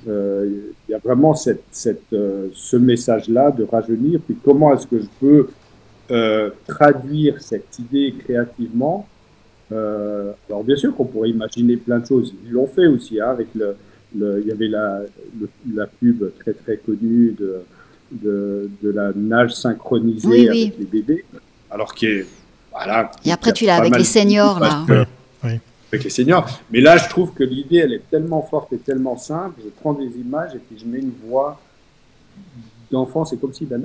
Il 0.08 0.90
y 0.90 0.94
a 0.94 1.00
vraiment 1.08 1.36
cette, 1.36 1.66
cette, 1.72 2.16
ce 2.70 2.78
message-là 2.78 3.52
de 3.52 3.64
rajeunir. 3.64 4.20
Puis 4.26 4.36
comment 4.46 4.74
est-ce 4.74 4.88
que 4.88 5.00
je 5.00 5.10
peux 5.22 5.48
traduire 6.68 7.42
cette 7.42 7.78
idée 7.80 8.14
créativement 8.18 9.08
Alors, 9.72 10.64
bien 10.64 10.76
sûr 10.76 10.96
qu'on 10.96 11.06
pourrait 11.06 11.30
imaginer 11.30 11.78
plein 11.78 12.00
de 12.00 12.06
choses. 12.06 12.34
Ils 12.46 12.52
l'ont 12.52 12.68
fait 12.68 12.88
aussi, 12.88 13.22
hein, 13.22 13.30
avec 13.30 13.48
le 13.54 13.76
le, 14.16 14.42
il 14.42 14.48
y 14.48 14.52
avait 14.52 14.68
la, 14.68 15.02
le, 15.40 15.50
la 15.74 15.88
pub 15.88 16.32
très 16.40 16.54
très 16.54 16.78
connue 16.78 17.36
de, 17.38 17.62
de, 18.12 18.70
de 18.82 18.90
la 18.90 19.12
nage 19.16 19.54
synchronisée 19.54 20.28
oui, 20.28 20.48
avec 20.48 20.52
oui. 20.52 20.74
les 20.80 20.86
bébés. 20.86 21.26
Alors 21.70 21.94
qui 21.94 22.08
est 22.08 22.26
voilà. 22.72 23.12
Et 23.26 23.32
après 23.32 23.54
tu 23.54 23.66
l'as 23.66 23.76
avec 23.76 23.96
les 23.96 24.04
seniors 24.04 24.60
là. 24.60 24.84
Que, 24.88 25.06
oui. 25.44 25.60
Avec 25.92 26.04
les 26.04 26.10
seniors. 26.10 26.48
Mais 26.72 26.82
là 26.82 26.98
je 26.98 27.10
trouve 27.10 27.34
que 27.34 27.44
l'idée 27.44 27.78
elle 27.78 27.94
est 27.94 28.10
tellement 28.10 28.42
forte 28.42 28.74
et 28.74 28.78
tellement 28.78 29.18
simple. 29.18 29.62
Je 29.64 29.70
prends 29.70 29.94
des 29.94 30.08
images 30.18 30.56
et 30.56 30.60
puis 30.60 30.78
je 30.80 30.86
mets 30.86 31.00
une 31.00 31.14
voix 31.28 31.60
d'enfant, 32.92 33.26
c'est 33.26 33.40
comme 33.40 33.54
si 33.54 33.66
ben 33.66 33.82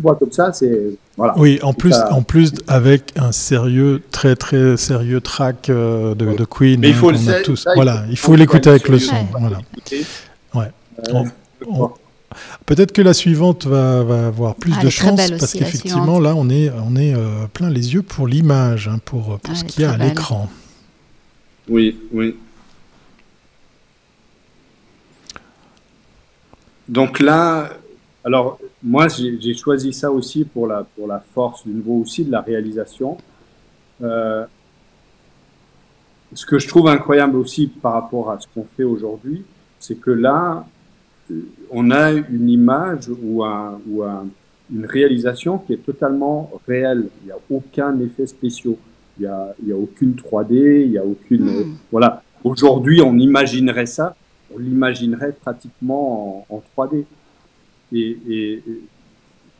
voix 0.00 0.14
comme 0.16 0.32
ça, 0.32 0.52
c'est 0.52 0.96
voilà. 1.16 1.34
Oui, 1.36 1.58
en 1.62 1.72
plus, 1.72 1.92
ça... 1.92 2.12
en 2.12 2.22
plus 2.22 2.52
avec 2.66 3.12
un 3.16 3.32
sérieux, 3.32 4.02
très 4.10 4.36
très 4.36 4.76
sérieux 4.76 5.20
track 5.20 5.68
euh, 5.68 6.14
de, 6.14 6.34
de, 6.34 6.44
Queen. 6.44 6.80
Mais 6.80 6.88
il 6.88 6.94
faut 6.94 7.10
le 7.10 7.28
a 7.28 7.42
tous. 7.42 7.56
Ça, 7.56 7.72
voilà, 7.74 8.04
il 8.10 8.16
faut, 8.16 8.36
l'écouter 8.36 8.70
avec 8.70 8.88
le 8.88 8.98
son. 8.98 9.14
Ouais. 9.14 9.26
Voilà. 9.38 9.58
Ouais. 10.54 10.70
Euh, 11.08 11.24
on, 11.66 11.82
on, 11.82 11.90
Peut-être 12.66 12.92
que 12.92 13.02
la 13.02 13.14
suivante 13.14 13.66
va, 13.66 14.04
va 14.04 14.26
avoir 14.26 14.54
plus 14.54 14.74
ah, 14.78 14.84
de 14.84 14.90
chance 14.90 15.30
parce 15.30 15.54
qu'effectivement 15.54 16.20
là 16.20 16.34
on 16.36 16.50
est 16.50 16.70
on 16.70 16.94
est 16.94 17.14
euh, 17.14 17.46
plein 17.52 17.70
les 17.70 17.94
yeux 17.94 18.02
pour 18.02 18.28
l'image, 18.28 18.88
hein, 18.88 19.00
pour 19.04 19.38
pour 19.38 19.54
ah, 19.54 19.54
ce 19.54 19.64
qu'il 19.64 19.82
y 19.82 19.84
a 19.86 19.92
à 19.92 19.96
l'écran. 19.96 20.48
Oui, 21.68 21.98
oui. 22.12 22.36
Donc 26.88 27.20
là, 27.20 27.70
alors 28.24 28.58
moi 28.82 29.08
j'ai 29.08 29.54
choisi 29.54 29.92
ça 29.92 30.10
aussi 30.10 30.44
pour 30.44 30.66
la, 30.66 30.84
pour 30.96 31.06
la 31.06 31.22
force 31.34 31.66
du 31.66 31.72
niveau 31.72 32.00
aussi 32.00 32.24
de 32.24 32.32
la 32.32 32.40
réalisation. 32.40 33.18
Euh, 34.02 34.44
ce 36.34 36.44
que 36.44 36.58
je 36.58 36.68
trouve 36.68 36.88
incroyable 36.88 37.36
aussi 37.36 37.66
par 37.66 37.94
rapport 37.94 38.30
à 38.30 38.38
ce 38.38 38.46
qu'on 38.54 38.66
fait 38.76 38.84
aujourd'hui, 38.84 39.44
c'est 39.78 39.94
que 39.94 40.10
là, 40.10 40.66
on 41.70 41.90
a 41.90 42.12
une 42.12 42.48
image 42.48 43.08
ou, 43.08 43.44
un, 43.44 43.80
ou 43.88 44.02
un, 44.02 44.26
une 44.74 44.86
réalisation 44.86 45.58
qui 45.58 45.74
est 45.74 45.84
totalement 45.84 46.50
réelle. 46.66 47.08
Il 47.22 47.26
n'y 47.26 47.32
a 47.32 47.38
aucun 47.50 47.98
effet 48.00 48.26
spécial. 48.26 48.74
Il 49.18 49.22
n'y 49.22 49.26
a, 49.26 49.54
il 49.62 49.68
y 49.68 49.72
a 49.72 49.76
aucune 49.76 50.12
3D, 50.12 50.84
il 50.84 50.90
n'y 50.90 50.98
a 50.98 51.04
aucune... 51.04 51.44
Mmh. 51.44 51.76
Voilà. 51.90 52.22
Aujourd'hui, 52.44 53.00
on 53.02 53.18
imaginerait 53.18 53.86
ça, 53.86 54.14
on 54.54 54.58
l'imaginerait 54.58 55.32
pratiquement 55.32 56.46
en, 56.50 56.56
en 56.56 56.62
3D. 56.76 57.04
Et, 57.92 58.18
et, 58.28 58.62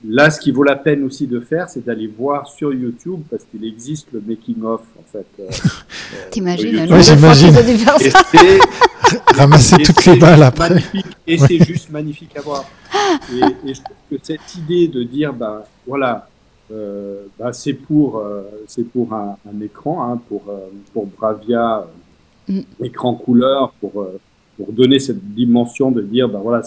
là, 0.04 0.30
ce 0.30 0.40
qui 0.40 0.50
vaut 0.50 0.62
la 0.62 0.76
peine 0.76 1.04
aussi 1.04 1.26
de 1.26 1.40
faire, 1.40 1.68
c'est 1.68 1.84
d'aller 1.84 2.06
voir 2.06 2.46
sur 2.48 2.72
YouTube, 2.72 3.20
parce 3.30 3.44
qu'il 3.44 3.64
existe 3.64 4.08
le 4.12 4.22
making-of, 4.26 4.82
en 4.98 5.04
fait. 5.10 5.26
Euh, 5.40 5.48
T'imagines 6.30 6.86
Oui, 6.90 7.02
j'imagine. 7.02 7.54
Ramasser 9.34 9.76
toutes 9.78 10.04
les 10.04 10.16
balles 10.16 10.42
après. 10.42 10.68
Magnifique, 10.68 11.06
et 11.26 11.38
c'est 11.38 11.64
juste 11.64 11.90
magnifique 11.90 12.36
à 12.36 12.40
voir. 12.42 12.64
Et, 13.32 13.70
et, 13.70 13.74
je 13.74 13.82
trouve 13.82 13.96
que 14.10 14.16
cette 14.22 14.54
idée 14.54 14.88
de 14.88 15.02
dire, 15.02 15.32
bah, 15.32 15.64
voilà, 15.86 16.28
euh, 16.70 17.24
bah, 17.38 17.52
c'est 17.52 17.72
pour, 17.72 18.18
euh, 18.18 18.42
c'est 18.66 18.84
pour 18.84 19.12
un, 19.14 19.36
un 19.50 19.60
écran, 19.62 20.12
hein, 20.12 20.20
pour, 20.28 20.42
pour 20.92 21.06
Bravia, 21.06 21.86
mm. 22.48 22.60
écran 22.82 23.14
couleur, 23.14 23.72
pour, 23.80 24.06
pour 24.58 24.72
donner 24.72 24.98
cette 24.98 25.24
dimension 25.34 25.90
de 25.92 26.02
dire, 26.02 26.28
bah, 26.28 26.40
voilà, 26.42 26.62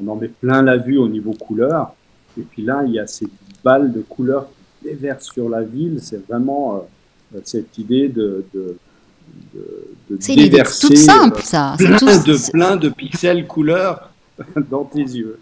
on 0.00 0.08
en 0.08 0.16
met 0.16 0.28
plein 0.28 0.62
la 0.62 0.78
vue 0.78 0.96
au 0.96 1.08
niveau 1.08 1.32
couleur. 1.32 1.94
Et 2.38 2.42
puis 2.42 2.62
là, 2.62 2.82
il 2.84 2.92
y 2.92 2.98
a 2.98 3.06
ces 3.06 3.28
balles 3.62 3.92
de 3.92 4.00
couleurs 4.00 4.48
qui 4.80 4.88
déversent 4.88 5.30
sur 5.32 5.48
la 5.48 5.62
ville. 5.62 5.98
C'est 6.02 6.26
vraiment 6.26 6.86
euh, 7.34 7.40
cette 7.44 7.76
idée 7.78 8.08
de, 8.08 8.44
de, 8.54 8.76
de, 9.54 9.88
de 10.10 10.16
c'est 10.18 10.34
déverser 10.34 10.88
toute 10.88 10.96
simple, 10.96 11.42
ça. 11.42 11.74
Plein, 11.78 11.96
tout... 11.98 12.06
de, 12.06 12.50
plein 12.50 12.76
de 12.76 12.88
pixels 12.88 13.46
couleurs 13.46 14.10
dans 14.70 14.84
tes 14.84 15.02
yeux. 15.02 15.38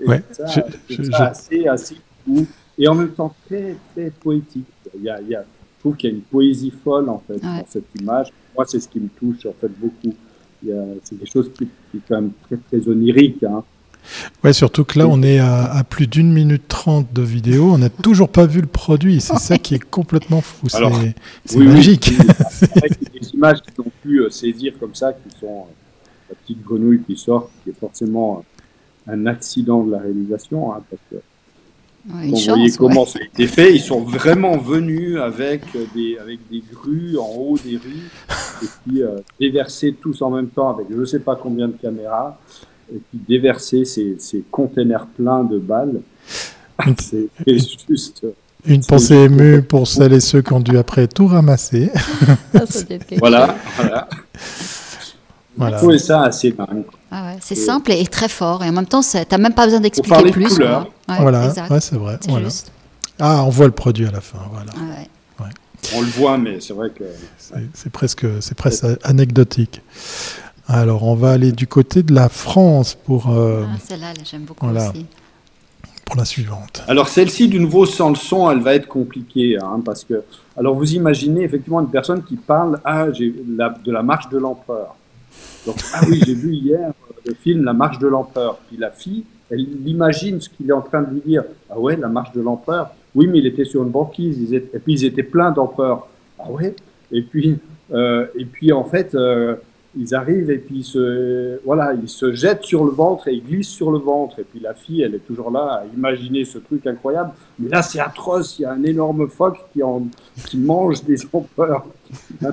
Et 0.00 0.06
ouais, 0.06 0.22
ça, 0.32 0.46
je, 0.46 0.94
je, 0.94 1.10
ça 1.10 1.26
assez, 1.26 1.66
assez 1.66 1.96
fou. 2.24 2.46
Et 2.76 2.88
en 2.88 2.94
même 2.94 3.10
temps, 3.12 3.34
très, 3.46 3.76
très 3.94 4.10
poétique. 4.10 4.66
Il 4.96 5.04
y 5.04 5.08
a, 5.08 5.20
il 5.20 5.28
y 5.28 5.34
a, 5.36 5.42
je 5.42 5.80
trouve 5.80 5.96
qu'il 5.96 6.10
y 6.10 6.12
a 6.12 6.16
une 6.16 6.22
poésie 6.22 6.72
folle, 6.82 7.08
en 7.08 7.22
fait, 7.24 7.34
ouais. 7.34 7.40
dans 7.40 7.66
cette 7.68 7.88
image. 8.00 8.32
Moi, 8.56 8.64
c'est 8.66 8.80
ce 8.80 8.88
qui 8.88 8.98
me 9.00 9.08
touche, 9.08 9.46
en 9.46 9.52
fait, 9.52 9.68
beaucoup. 9.68 10.14
C'est 11.02 11.18
des 11.18 11.26
choses 11.26 11.50
qui, 11.56 11.66
qui, 11.90 12.00
quand 12.08 12.20
même 12.20 12.32
très, 12.46 12.56
très 12.56 12.88
onirique. 12.88 13.42
Hein. 13.42 13.62
Ouais, 14.42 14.52
surtout 14.52 14.84
que 14.84 14.98
là, 14.98 15.06
on 15.08 15.22
est 15.22 15.38
à, 15.38 15.64
à 15.64 15.84
plus 15.84 16.06
d'une 16.06 16.32
minute 16.32 16.68
trente 16.68 17.12
de 17.12 17.22
vidéo. 17.22 17.70
On 17.72 17.78
n'a 17.78 17.88
toujours 17.88 18.28
pas 18.28 18.46
vu 18.46 18.60
le 18.60 18.66
produit. 18.66 19.20
C'est 19.20 19.38
ça 19.38 19.58
qui 19.58 19.74
est 19.74 19.84
complètement 19.84 20.40
fou. 20.40 20.68
C'est 20.68 20.84
oui, 21.56 21.66
magique. 21.66 22.12
Oui, 22.18 23.20
des 23.20 23.30
images 23.30 23.62
qu'ils 23.62 23.80
ont 23.80 23.92
pu 24.02 24.20
euh, 24.20 24.30
saisir 24.30 24.74
comme 24.78 24.94
ça, 24.94 25.12
qui 25.12 25.38
sont 25.38 25.46
euh, 25.46 26.28
la 26.30 26.34
petite 26.36 26.62
grenouille 26.62 27.02
qui 27.06 27.16
sort, 27.16 27.50
qui 27.62 27.70
est 27.70 27.78
forcément 27.78 28.44
un 29.06 29.26
accident 29.26 29.84
de 29.84 29.92
la 29.92 29.98
réalisation, 29.98 30.72
hein, 30.74 30.82
parce 30.90 31.02
que 31.10 31.16
Ouais, 32.06 32.24
une 32.26 32.30
vous 32.32 32.36
chance, 32.36 32.46
voyez 32.48 32.70
ouais. 32.70 32.76
comment 32.76 33.06
ça 33.06 33.18
a 33.18 33.24
été 33.24 33.46
fait. 33.46 33.74
Ils 33.74 33.80
sont 33.80 34.00
vraiment 34.02 34.58
venus 34.58 35.18
avec 35.18 35.62
des, 35.94 36.18
avec 36.18 36.38
des 36.50 36.62
grues 36.72 37.16
en 37.16 37.30
haut 37.34 37.56
des 37.64 37.76
rues 37.78 38.10
et 38.62 38.66
puis 38.86 39.02
euh, 39.02 39.16
déverser 39.40 39.94
tous 40.00 40.20
en 40.20 40.30
même 40.30 40.48
temps 40.48 40.70
avec 40.74 40.86
je 40.90 40.96
ne 41.00 41.04
sais 41.06 41.20
pas 41.20 41.34
combien 41.36 41.66
de 41.68 41.72
caméras 41.80 42.38
et 42.94 42.98
puis 42.98 43.18
déverser 43.26 43.84
ces, 43.86 44.16
ces 44.18 44.44
containers 44.50 45.06
pleins 45.06 45.44
de 45.44 45.58
balles. 45.58 46.00
C'est 47.00 47.28
juste. 47.46 48.26
Une 48.66 48.82
C'est 48.82 48.88
pensée 48.88 49.14
émue 49.14 49.62
pour- 49.62 49.86
celles 49.86 50.12
et 50.14 50.20
ceux 50.20 50.40
qui 50.42 50.52
ont 50.52 50.60
dû 50.60 50.76
après 50.78 51.06
tout 51.06 51.26
ramasser. 51.26 51.90
Ça, 52.52 52.66
ça 52.66 52.84
Voilà, 53.18 53.56
voilà. 53.76 54.08
Voilà. 55.56 55.76
Je 55.76 55.82
trouvais 55.82 55.98
ça 55.98 56.22
assez 56.22 56.50
dingue. 56.50 56.82
Ah 57.16 57.26
ouais, 57.26 57.38
c'est 57.40 57.54
simple 57.54 57.92
et 57.92 58.04
très 58.06 58.28
fort. 58.28 58.64
Et 58.64 58.68
en 58.68 58.72
même 58.72 58.86
temps, 58.86 59.02
ça- 59.02 59.24
t'as 59.24 59.38
même 59.38 59.54
pas 59.54 59.66
besoin 59.66 59.80
d'expliquer 59.80 60.24
les 60.24 60.32
plus. 60.32 60.48
couleurs. 60.48 60.88
Ouais, 61.08 61.16
voilà, 61.20 61.46
ouais, 61.46 61.80
c'est 61.80 61.94
vrai. 61.96 62.18
voilà. 62.28 62.48
Ah, 63.20 63.44
on 63.44 63.50
voit 63.50 63.66
le 63.66 63.72
produit 63.72 64.06
à 64.06 64.10
la 64.10 64.20
fin. 64.20 64.38
Voilà. 64.50 64.72
Ah 64.76 64.80
ouais. 65.00 65.08
On 65.94 66.00
le 66.00 66.06
voit, 66.06 66.38
mais 66.38 66.60
c'est 66.60 66.72
vrai 66.72 66.90
que. 66.90 67.04
C'est- 67.74 67.90
presque, 67.90 68.26
c'est 68.40 68.56
presque 68.56 68.86
anecdotique. 69.04 69.82
Alors, 70.66 71.02
on 71.04 71.14
va 71.14 71.32
aller 71.32 71.52
du 71.52 71.66
côté 71.66 72.02
de 72.02 72.14
la 72.14 72.30
France 72.30 72.94
pour, 72.94 73.30
euh, 73.30 73.64
Ah, 73.68 73.76
celle-là, 73.86 74.14
là, 74.14 74.20
j'aime 74.24 74.42
beaucoup 74.44 74.64
voilà. 74.66 74.90
aussi. 74.90 75.06
pour 76.06 76.16
la 76.16 76.24
suivante. 76.26 76.82
Alors 76.86 77.08
celle-ci, 77.08 77.48
de 77.48 77.58
nouveau, 77.58 77.86
sans 77.86 78.10
le 78.10 78.14
son, 78.16 78.50
elle 78.50 78.60
va 78.60 78.74
être 78.74 78.88
compliquée, 78.88 79.56
hein, 79.58 79.80
parce 79.84 80.04
que, 80.04 80.22
alors 80.54 80.74
vous 80.74 80.92
imaginez 80.94 81.42
effectivement 81.44 81.80
une 81.80 81.88
personne 81.90 82.22
qui 82.22 82.36
parle 82.36 82.78
ah, 82.84 83.06
de 83.06 83.90
la 83.92 84.02
marche 84.02 84.28
de 84.28 84.36
l'empereur. 84.36 84.96
Donc, 85.66 85.76
ah 85.94 86.00
oui, 86.08 86.20
j'ai 86.24 86.34
vu 86.34 86.52
hier 86.52 86.88
euh, 86.88 87.12
le 87.26 87.34
film 87.34 87.64
La 87.64 87.72
marche 87.72 87.98
de 87.98 88.06
l'empereur. 88.06 88.58
Puis 88.68 88.76
la 88.76 88.90
fille, 88.90 89.24
elle 89.50 89.66
imagine 89.86 90.40
ce 90.40 90.48
qu'il 90.48 90.68
est 90.68 90.72
en 90.72 90.82
train 90.82 91.02
de 91.02 91.12
lui 91.12 91.20
dire. 91.20 91.44
Ah 91.70 91.78
ouais, 91.78 91.96
la 91.96 92.08
marche 92.08 92.32
de 92.32 92.40
l'empereur. 92.40 92.90
Oui, 93.14 93.26
mais 93.26 93.38
il 93.38 93.46
était 93.46 93.64
sur 93.64 93.82
une 93.82 93.90
banquise. 93.90 94.52
Et 94.52 94.60
puis 94.60 94.94
ils 94.94 95.04
étaient 95.04 95.22
pleins 95.22 95.50
d'empereurs. 95.50 96.08
Ah 96.38 96.50
ouais. 96.50 96.74
Et 97.12 97.22
puis, 97.22 97.58
euh, 97.92 98.26
et 98.36 98.44
puis 98.44 98.72
en 98.72 98.84
fait, 98.84 99.14
euh, 99.14 99.56
ils 99.96 100.14
arrivent 100.14 100.50
et 100.50 100.58
puis 100.58 100.78
ils 100.78 100.84
se, 100.84 101.60
voilà, 101.64 101.94
ils 101.94 102.08
se 102.08 102.32
jettent 102.32 102.64
sur 102.64 102.84
le 102.84 102.90
ventre 102.90 103.28
et 103.28 103.34
ils 103.34 103.44
glissent 103.44 103.68
sur 103.68 103.90
le 103.90 103.98
ventre. 103.98 104.40
Et 104.40 104.44
puis 104.44 104.60
la 104.60 104.74
fille, 104.74 105.02
elle 105.02 105.14
est 105.14 105.26
toujours 105.26 105.50
là 105.50 105.82
à 105.82 105.84
imaginer 105.94 106.44
ce 106.44 106.58
truc 106.58 106.86
incroyable. 106.86 107.30
Mais 107.58 107.68
là, 107.68 107.82
c'est 107.82 108.00
atroce. 108.00 108.58
Il 108.58 108.62
y 108.62 108.64
a 108.64 108.72
un 108.72 108.82
énorme 108.82 109.28
phoque 109.28 109.58
qui, 109.72 109.82
en, 109.82 110.02
qui 110.46 110.58
mange 110.58 111.04
des 111.04 111.16
empereurs. 111.32 111.86
et 112.42 112.46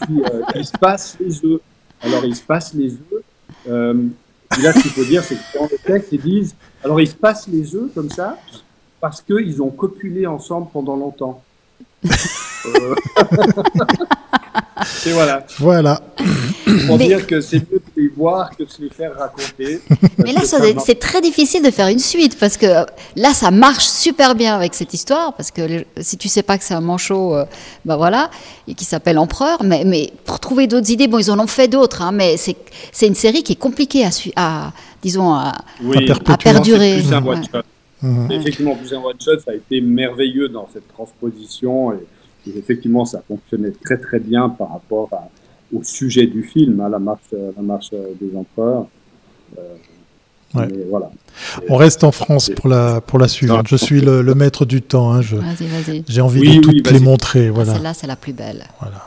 puis, 0.00 0.22
euh, 0.24 0.42
il 0.54 0.64
se 0.64 0.78
passe 0.78 1.18
les 1.20 1.44
œufs. 1.44 1.60
Alors, 2.02 2.24
il 2.24 2.34
se 2.34 2.42
passe 2.42 2.74
les 2.74 2.92
œufs. 2.92 3.22
Euh, 3.68 3.94
là, 4.62 4.72
ce 4.72 4.80
qu'il 4.80 4.90
faut 4.90 5.04
dire, 5.04 5.22
c'est 5.22 5.34
que 5.34 5.58
dans 5.58 5.68
le 5.70 5.78
texte, 5.78 6.12
ils 6.12 6.20
disent 6.20 6.54
alors, 6.82 7.00
ils 7.00 7.08
se 7.08 7.14
passent 7.14 7.46
les 7.46 7.74
œufs 7.74 7.92
comme 7.94 8.10
ça 8.10 8.38
parce 9.00 9.20
qu'ils 9.20 9.62
ont 9.62 9.70
copulé 9.70 10.26
ensemble 10.26 10.68
pendant 10.72 10.96
longtemps. 10.96 11.42
Euh, 12.66 12.94
Et 15.06 15.12
voilà. 15.12 15.44
Voilà. 15.58 16.00
Pour 16.86 16.96
Mais- 16.98 17.06
dire 17.06 17.26
que 17.26 17.40
c'est 17.40 17.58
mieux 17.70 17.78
de 17.78 18.00
les 18.02 18.08
voir 18.08 18.50
que 18.56 18.64
de 18.64 18.68
se 18.70 18.80
les 18.80 18.88
faire 18.88 19.12
raconter. 19.16 19.80
Mais 20.18 20.32
là, 20.32 20.40
c'est 20.44 20.98
très 20.98 21.20
difficile 21.20 21.62
de 21.62 21.70
faire 21.70 21.88
une 21.88 21.98
suite 21.98 22.38
parce 22.38 22.56
que 22.56 22.66
euh, 22.66 22.84
là, 23.16 23.34
ça 23.34 23.50
marche 23.50 23.84
super 23.86 24.34
bien 24.34 24.54
avec 24.54 24.74
cette 24.74 24.94
histoire 24.94 25.34
parce 25.34 25.50
que 25.50 25.84
si 26.00 26.16
tu 26.16 26.28
sais 26.28 26.42
pas 26.42 26.56
que 26.56 26.64
c'est 26.64 26.74
un 26.74 26.80
manchot, 26.80 27.36
euh, 27.36 27.44
bah 27.84 27.96
voilà, 27.96 28.30
et 28.68 28.74
qui 28.74 28.84
s'appelle 28.84 29.18
Empereur, 29.18 29.62
mais, 29.62 29.84
mais 29.84 30.12
pour 30.24 30.40
trouver 30.40 30.66
d'autres 30.66 30.90
idées, 30.90 31.08
bon, 31.08 31.18
ils 31.18 31.30
en 31.30 31.38
ont 31.38 31.46
fait 31.46 31.68
d'autres, 31.68 32.00
hein, 32.02 32.12
mais 32.12 32.36
c'est 32.38 33.06
une 33.06 33.14
série 33.14 33.42
qui 33.42 33.52
est 33.52 33.56
compliquée 33.60 34.04
à, 34.04 34.10
à 34.36 34.72
disons, 35.02 35.32
à, 35.34 35.52
Oui, 35.82 36.10
à 36.26 36.36
perdurer. 36.38 37.02
Plus 37.02 37.12
un 37.12 37.22
Ouais. 38.02 38.34
Effectivement, 38.34 38.74
plus 38.76 38.94
un 38.94 39.00
one-shot, 39.02 39.40
ça 39.44 39.50
a 39.50 39.54
été 39.54 39.82
merveilleux 39.82 40.48
dans 40.48 40.66
cette 40.72 40.88
transposition. 40.88 41.92
Et, 41.92 41.96
et 42.46 42.58
effectivement, 42.58 43.04
ça 43.04 43.22
fonctionnait 43.26 43.72
très 43.84 43.98
très 43.98 44.18
bien 44.20 44.48
par 44.48 44.70
rapport 44.72 45.08
à- 45.12 45.28
au 45.74 45.82
sujet 45.84 46.26
du 46.26 46.42
film, 46.42 46.80
hein, 46.80 46.88
la 46.88 46.98
marche, 46.98 47.20
la 47.32 47.62
marche 47.62 47.90
des 47.90 48.36
empereurs. 48.36 48.86
Euh, 49.58 49.62
Ouais. 50.52 50.66
mais 50.68 50.82
voilà. 50.90 51.12
On 51.68 51.76
reste 51.76 52.02
en 52.02 52.10
France 52.10 52.50
pour 52.56 52.68
la, 52.68 53.00
pour 53.00 53.20
la 53.20 53.28
suivante. 53.28 53.68
Je 53.68 53.76
suis 53.76 54.00
le, 54.00 54.20
le 54.20 54.34
maître 54.34 54.64
du 54.64 54.82
temps. 54.82 55.12
hein, 55.12 55.22
je-. 55.22 55.36
J'ai 56.08 56.20
envie 56.20 56.40
Oui, 56.40 56.58
de 56.58 56.66
oui, 56.66 56.82
toutes 56.82 56.90
les 56.90 56.98
montrer. 56.98 57.50
Voilà. 57.50 57.74
Celle-là, 57.74 57.94
c'est 57.94 58.08
la 58.08 58.16
plus 58.16 58.32
belle. 58.32 58.64
voilà. 58.80 59.06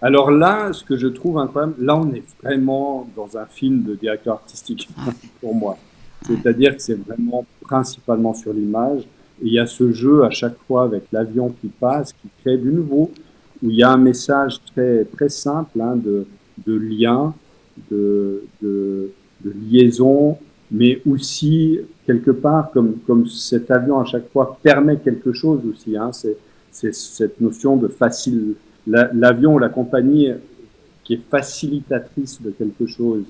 Alors 0.00 0.30
là, 0.30 0.72
ce 0.72 0.84
que 0.84 0.96
je 0.96 1.06
trouve 1.06 1.36
incroyable, 1.38 1.74
là, 1.78 1.96
on 1.96 2.10
est 2.14 2.22
vraiment 2.42 3.06
dans 3.14 3.36
un 3.36 3.44
film 3.44 3.82
de 3.82 3.94
directeur 3.94 4.34
artistique 4.36 4.88
pour 5.42 5.54
moi. 5.54 5.76
C'est-à-dire 6.26 6.76
que 6.76 6.82
c'est 6.82 6.98
vraiment 7.06 7.44
principalement 7.60 8.32
sur 8.32 8.54
l'image. 8.54 9.02
Il 9.42 9.52
y 9.52 9.58
a 9.58 9.66
ce 9.66 9.92
jeu 9.92 10.24
à 10.24 10.30
chaque 10.30 10.56
fois 10.66 10.84
avec 10.84 11.04
l'avion 11.12 11.54
qui 11.60 11.68
passe, 11.68 12.12
qui 12.12 12.28
crée 12.42 12.56
du 12.56 12.72
nouveau, 12.72 13.10
où 13.62 13.70
il 13.70 13.76
y 13.76 13.82
a 13.82 13.90
un 13.90 13.96
message 13.98 14.60
très, 14.72 15.04
très 15.04 15.28
simple 15.28 15.80
hein, 15.80 15.96
de, 15.96 16.26
de 16.66 16.74
lien, 16.74 17.34
de, 17.90 18.44
de, 18.62 19.10
liaison, 19.68 20.36
mais 20.70 21.02
aussi, 21.06 21.78
quelque 22.06 22.30
part, 22.30 22.70
comme, 22.70 22.94
comme 23.06 23.26
cet 23.26 23.70
avion 23.70 23.98
à 23.98 24.04
chaque 24.04 24.28
fois 24.32 24.56
permet 24.62 24.98
quelque 24.98 25.32
chose 25.32 25.60
aussi, 25.70 25.96
hein, 25.96 26.10
c'est 26.12 26.36
c'est 26.70 26.94
cette 26.94 27.38
notion 27.40 27.76
de 27.76 27.88
facile. 27.88 28.54
la- 28.86 29.10
L'avion 29.12 29.54
ou 29.54 29.58
la 29.58 29.68
compagnie 29.68 30.30
qui 31.04 31.14
est 31.14 31.20
facilitatrice 31.30 32.40
de 32.40 32.50
quelque 32.50 32.86
chose, 32.86 33.24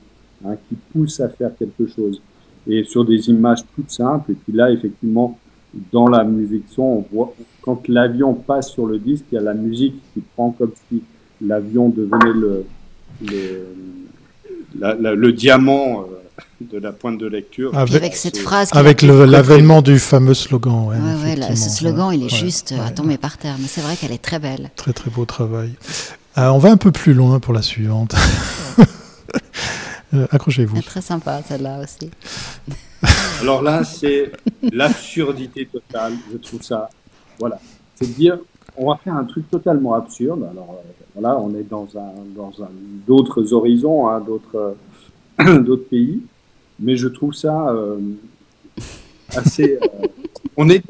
hein, 0.44 0.55
qui 0.68 0.77
pousse 0.92 1.18
à 1.20 1.29
faire 1.29 1.51
quelque 1.59 1.87
chose. 1.87 2.20
Et 2.68 2.85
sur 2.85 3.05
des 3.05 3.29
images 3.31 3.64
toutes 3.75 3.90
simples, 3.90 4.33
et 4.33 4.35
puis 4.35 4.53
là, 4.53 4.70
effectivement, 4.70 5.38
dans 5.92 6.08
la 6.08 6.24
musique 6.24 6.64
son, 6.74 6.82
on 6.82 7.04
voit, 7.12 7.35
quand 7.62 7.88
l'avion 7.88 8.35
passe 8.35 8.70
sur 8.70 8.87
le 8.87 8.98
disque, 8.98 9.24
il 9.32 9.37
y 9.37 9.38
a 9.38 9.42
la 9.42 9.54
musique 9.54 9.94
qui 10.14 10.20
prend 10.35 10.50
comme 10.50 10.72
si 10.90 11.02
l'avion 11.40 11.88
devenait 11.88 12.32
le, 12.35 12.64
le, 13.22 13.66
la- 14.78 14.94
la- 14.94 15.14
le 15.14 15.32
diamant 15.32 16.02
euh, 16.02 16.04
de 16.61 16.78
la 16.78 16.92
pointe 16.92 17.18
de 17.18 17.26
lecture. 17.26 17.76
Avec, 17.76 17.94
avec 17.94 18.16
cette 18.16 18.38
phrase. 18.38 18.68
avec 18.72 19.02
l'avènement 19.02 19.82
du 19.82 19.98
fameux 19.98 20.35
slogan. 20.35 20.87
Ouais, 20.88 20.96
Ouais, 20.96 21.22
ouais, 21.30 21.37
là, 21.37 21.56
ce 21.56 21.70
slogan, 21.70 22.11
il 22.12 22.20
est 22.22 22.32
Ouais, 22.32 22.38
juste 22.38 22.72
euh, 22.72 22.80
à 22.80 22.85
ouais. 22.88 22.94
tomber 22.94 23.16
par 23.18 23.37
terre, 23.38 23.56
mais 23.58 23.66
c'est 23.66 23.80
vrai 23.80 23.96
qu'elle 23.96 24.12
est 24.12 24.22
très 24.22 24.38
belle. 24.38 24.70
Très 24.76 24.92
très 24.92 25.11
beau 25.11 25.24
travail. 25.24 25.72
Euh, 26.38 26.48
on 26.50 26.58
va 26.58 26.70
un 26.70 26.76
peu 26.76 26.92
plus 26.92 27.14
loin 27.14 27.40
pour 27.40 27.52
la 27.54 27.62
suivante. 27.62 28.14
Euh, 30.14 30.26
Accrochez-vous. 30.30 30.74
Elle 30.76 30.80
est 30.82 30.87
très 30.87 31.00
sympa, 31.00 31.40
celle-là 31.48 31.80
aussi. 31.82 32.11
Alors 33.42 33.62
là, 33.62 33.85
c'est 33.85 34.33
l'absurdité 34.72 35.66
totale. 35.66 36.12
Je 36.33 36.37
trouve 36.38 36.62
ça. 36.62 36.88
Voilà. 37.38 37.59
C'est 37.96 38.07
de 38.07 38.12
dire, 38.12 38.38
on 38.76 38.90
va 38.90 38.96
faire 39.02 39.14
un 39.14 39.24
truc 39.24 39.50
totalement 39.50 39.94
absurde. 39.94 40.46
Alors 40.50 40.78
euh, 40.81 40.90
voilà, 41.14 41.38
on 41.38 41.50
est 41.55 41.68
dans 41.68 41.87
un 41.96 42.12
dans 42.35 42.52
un 42.62 42.68
d'autres 43.07 43.52
horizons, 43.52 44.09
hein, 44.09 44.20
d'autres 44.20 44.76
euh, 45.40 45.59
d'autres 45.61 45.88
pays, 45.88 46.20
mais 46.81 46.96
je 46.96 47.09
trouve 47.09 47.35
ça 47.35 47.68
euh, 47.70 47.98
assez. 49.37 49.78
euh, 49.83 50.07
on 50.57 50.68
est. 50.70 50.83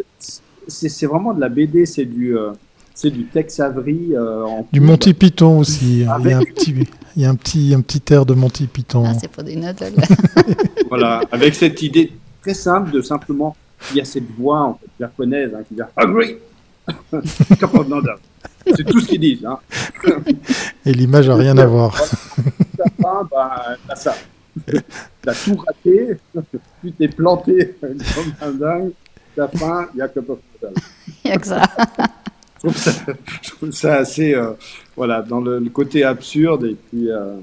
C'est 0.68 0.88
c'est 0.88 1.06
vraiment 1.06 1.34
de 1.34 1.40
la 1.40 1.48
BD. 1.48 1.86
C'est 1.86 2.04
du 2.04 2.36
euh, 2.36 2.52
c'est 2.94 3.10
du 3.10 3.24
Tex 3.24 3.58
Avery 3.60 4.10
euh, 4.14 4.44
en 4.44 4.66
Du. 4.72 4.80
Monty 4.80 5.14
Python 5.14 5.58
aussi. 5.58 6.00
Il 6.00 6.02
y 6.02 6.04
a 6.04 6.14
Avec- 6.14 6.32
un 6.34 6.40
petit, 6.42 6.74
il 7.16 7.22
y 7.22 7.24
a 7.24 7.30
un 7.30 7.34
petit, 7.34 7.74
un 7.74 7.80
petit 7.80 8.02
air 8.12 8.24
de 8.26 8.34
Monty 8.34 8.66
Python. 8.66 9.04
Ah, 9.06 9.14
c'est 9.18 9.30
pas 9.30 9.42
des 9.42 9.56
notes. 9.56 9.82
Voilà, 10.88 11.22
avec 11.32 11.54
cette 11.54 11.80
idée 11.80 12.12
très 12.42 12.54
simple 12.54 12.90
de 12.90 13.00
simplement, 13.00 13.56
il 13.90 13.96
y 13.96 14.00
a 14.00 14.04
cette 14.04 14.30
voix 14.36 14.60
en 14.60 14.74
fait, 14.74 14.88
japonaise 15.00 15.52
hein, 15.54 15.62
qui 15.66 15.74
dit 15.74 15.82
Agree. 15.96 16.36
C'est 18.76 18.84
tout 18.84 19.00
ce 19.00 19.06
qu'ils 19.06 19.20
disent. 19.20 19.44
Hein. 19.44 19.58
Et 20.86 20.92
l'image 20.92 21.28
a 21.28 21.34
rien 21.34 21.56
à 21.58 21.66
voir. 21.66 21.96
Bah, 22.98 23.76
t'as 23.88 23.96
ça. 23.96 24.14
T'as 25.22 25.34
tout 25.34 25.56
raté, 25.56 26.18
tu 26.82 26.92
t'es 26.92 27.08
planté 27.08 27.76
comme 27.80 27.98
un 28.40 28.50
dingue. 28.50 28.92
Ta 29.34 29.48
fin, 29.48 29.88
il 29.94 29.98
y 29.98 30.02
a 30.02 30.08
que 30.08 30.20
pas 30.20 30.34
Il 31.24 31.30
y 31.30 31.32
a 31.32 31.38
que 31.38 31.46
ça. 31.46 31.62
je 32.54 32.58
trouve 32.58 32.76
ça, 32.76 32.92
je 33.40 33.50
trouve 33.50 33.70
ça 33.70 33.94
assez, 33.94 34.34
euh, 34.34 34.52
voilà, 34.94 35.22
dans 35.22 35.40
le, 35.40 35.58
le 35.58 35.70
côté 35.70 36.04
absurde 36.04 36.64
et 36.64 36.74
puis 36.74 37.10
euh, 37.10 37.36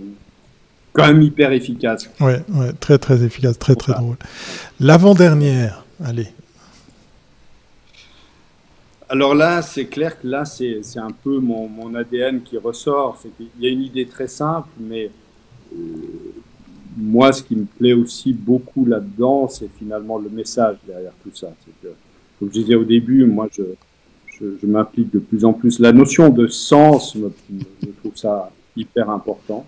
quand 0.93 1.07
même 1.07 1.21
hyper 1.21 1.51
efficace. 1.51 2.09
Ouais, 2.19 2.41
ouais, 2.49 2.73
très 2.79 2.97
très 2.97 3.23
efficace, 3.23 3.57
très 3.59 3.75
très 3.75 3.93
Voilà. 3.93 4.01
drôle. 4.01 4.17
L'avant-dernière, 4.79 5.85
allez. 6.03 6.27
Alors 9.11 9.33
là, 9.33 9.61
c'est 9.63 9.85
clair 9.85 10.19
que 10.19 10.27
là, 10.27 10.45
c'est 10.45 10.81
un 10.97 11.09
peu 11.23 11.39
mon, 11.39 11.67
mon 11.67 11.95
ADN 11.95 12.41
qui 12.41 12.57
ressort. 12.57 13.19
Qu'il 13.37 13.47
y 13.59 13.67
a 13.67 13.69
une 13.71 13.81
idée 13.81 14.05
très 14.05 14.27
simple, 14.27 14.69
mais 14.79 15.09
euh, 15.75 15.77
moi, 16.95 17.31
ce 17.33 17.41
qui 17.41 17.55
me 17.55 17.65
plaît 17.65 17.93
aussi 17.93 18.33
beaucoup 18.33 18.85
là-dedans, 18.85 19.47
c'est 19.47 19.69
finalement 19.79 20.19
le 20.19 20.29
message 20.29 20.77
derrière 20.85 21.13
tout 21.23 21.31
ça. 21.33 21.47
C'est 21.65 21.87
que, 21.87 21.93
comme 22.37 22.49
je 22.53 22.59
disais 22.59 22.75
au 22.75 22.83
début, 22.83 23.25
moi, 23.25 23.47
je, 23.51 23.63
je, 24.39 24.45
je 24.61 24.67
m'implique 24.67 25.11
de 25.11 25.19
plus 25.19 25.43
en 25.43 25.53
plus. 25.53 25.79
La 25.79 25.91
notion 25.91 26.29
de 26.29 26.45
sens, 26.45 27.15
me, 27.15 27.31
me- 27.49 27.61
je 27.81 27.87
trouve 28.01 28.15
ça 28.15 28.51
hyper 28.75 29.09
important. 29.09 29.65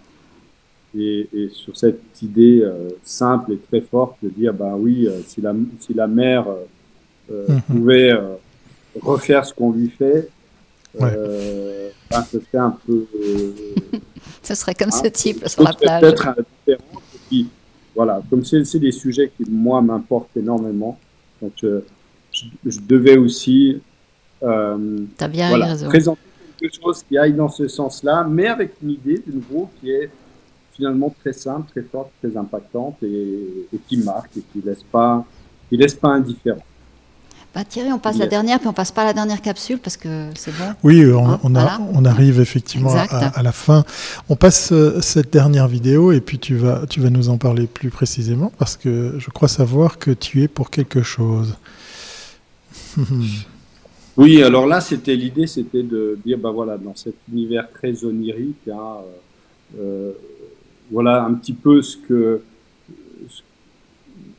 Et, 0.98 1.28
sur 1.52 1.76
cette 1.78 2.02
idée 2.22 2.64
simple 3.04 3.54
et 3.54 3.58
très 3.58 3.82
forte 3.82 4.18
de 4.22 4.30
dire, 4.30 4.54
bah 4.54 4.74
oui, 4.78 5.08
si 5.28 5.42
la, 5.42 5.54
si 5.80 5.94
la 5.94 6.08
mère 6.08 6.46
mhm. 7.30 7.62
pouvait 7.62 8.14
refaire 9.02 9.46
ce 9.46 9.54
qu'on 9.54 9.72
lui 9.72 9.90
fait, 9.90 10.30
ben, 11.00 11.12
ce 12.30 12.40
serait 12.40 12.58
un 12.58 12.76
peu... 12.86 13.06
ce 14.44 14.56
serait 14.56 14.76
comme 14.76 14.92
ce 14.92 15.08
type 15.08 15.48
sur 15.48 15.64
la 15.64 15.74
plage. 15.74 16.02
Peut-être 16.02 16.36
différent. 16.68 17.02
Et 17.16 17.20
puis, 17.28 17.48
voilà, 17.96 18.22
comme 18.30 18.44
c'est 18.44 18.80
des 18.80 18.92
sujets 18.92 19.32
qui, 19.36 19.50
moi, 19.50 19.82
m'importent 19.82 20.36
énormément, 20.36 20.98
donc 21.42 21.54
je, 21.62 21.82
je 22.66 22.80
devais 22.88 23.18
aussi 23.18 23.82
euh, 24.44 25.06
bien 25.30 25.50
voilà, 25.50 25.76
présenter 25.88 26.20
quelque 26.60 26.76
chose 26.82 27.04
qui 27.08 27.18
aille 27.18 27.34
dans 27.34 27.50
ce 27.50 27.68
sens-là, 27.68 28.26
mais 28.30 28.48
avec 28.48 28.74
une 28.82 28.92
idée 28.92 29.22
de 29.26 29.34
nouveau 29.34 29.70
qui 29.80 29.92
est 29.92 30.10
finalement 30.82 31.14
très 31.22 31.34
simple, 31.34 31.70
très 31.70 31.84
forte, 31.84 32.10
très 32.24 32.36
impactante 32.36 32.96
et, 33.04 33.68
qui 33.88 33.98
marque 33.98 34.36
et 34.36 34.42
qui 34.52 34.66
laisse 34.66 34.82
pas, 34.92 35.24
qui 35.70 35.78
laisse 35.78 35.94
pas 35.94 36.10
indifférent. 36.10 36.64
Bah 37.54 37.64
Thierry, 37.66 37.92
on 37.92 38.00
passe 38.00 38.18
la 38.18 38.26
dernière, 38.26 38.60
puis 38.60 38.68
on 38.68 38.74
passe 38.74 38.92
pas 38.92 39.02
à 39.04 39.06
la 39.06 39.14
dernière 39.14 39.42
capsule 39.42 39.78
parce 39.78 39.98
que 39.98 40.30
c'est 40.36 40.58
bon. 40.58 40.74
Oui, 40.84 41.06
on, 41.06 41.30
hein, 41.30 41.40
on, 41.44 42.06
arrive 42.06 42.40
effectivement 42.40 42.96
à, 42.96 43.44
la 43.44 43.52
fin. 43.52 43.84
On 44.30 44.36
passe 44.36 44.72
euh, 44.72 45.02
cette 45.02 45.32
dernière 45.32 45.68
vidéo 45.68 46.14
et 46.14 46.22
puis 46.22 46.40
tu 46.40 46.56
vas, 46.56 46.88
tu 46.90 47.00
vas 47.00 47.12
nous 47.12 47.30
en 47.30 47.38
parler 47.38 47.68
plus 47.68 47.90
précisément 47.90 48.52
parce 48.58 48.78
que 48.78 49.16
je 49.20 49.30
crois 49.30 49.50
savoir 49.50 50.00
que 50.00 50.12
tu 50.12 50.42
es 50.42 50.48
pour 50.48 50.72
quelque 50.72 51.04
chose. 51.04 51.58
Oui, 54.18 54.44
alors 54.44 54.68
là, 54.68 54.82
c'était 54.82 55.16
l'idée, 55.16 55.48
c'était 55.48 55.84
de 55.84 56.20
dire, 56.26 56.38
bah 56.38 56.52
voilà, 56.52 56.78
dans 56.78 56.96
cet 56.96 57.16
univers 57.32 57.70
très 57.70 58.04
onirique, 58.04 58.68
hein, 58.68 58.98
euh, 59.80 60.12
voilà 60.92 61.24
un 61.24 61.34
petit 61.34 61.54
peu 61.54 61.82
ce 61.82 61.98
que, 61.98 62.42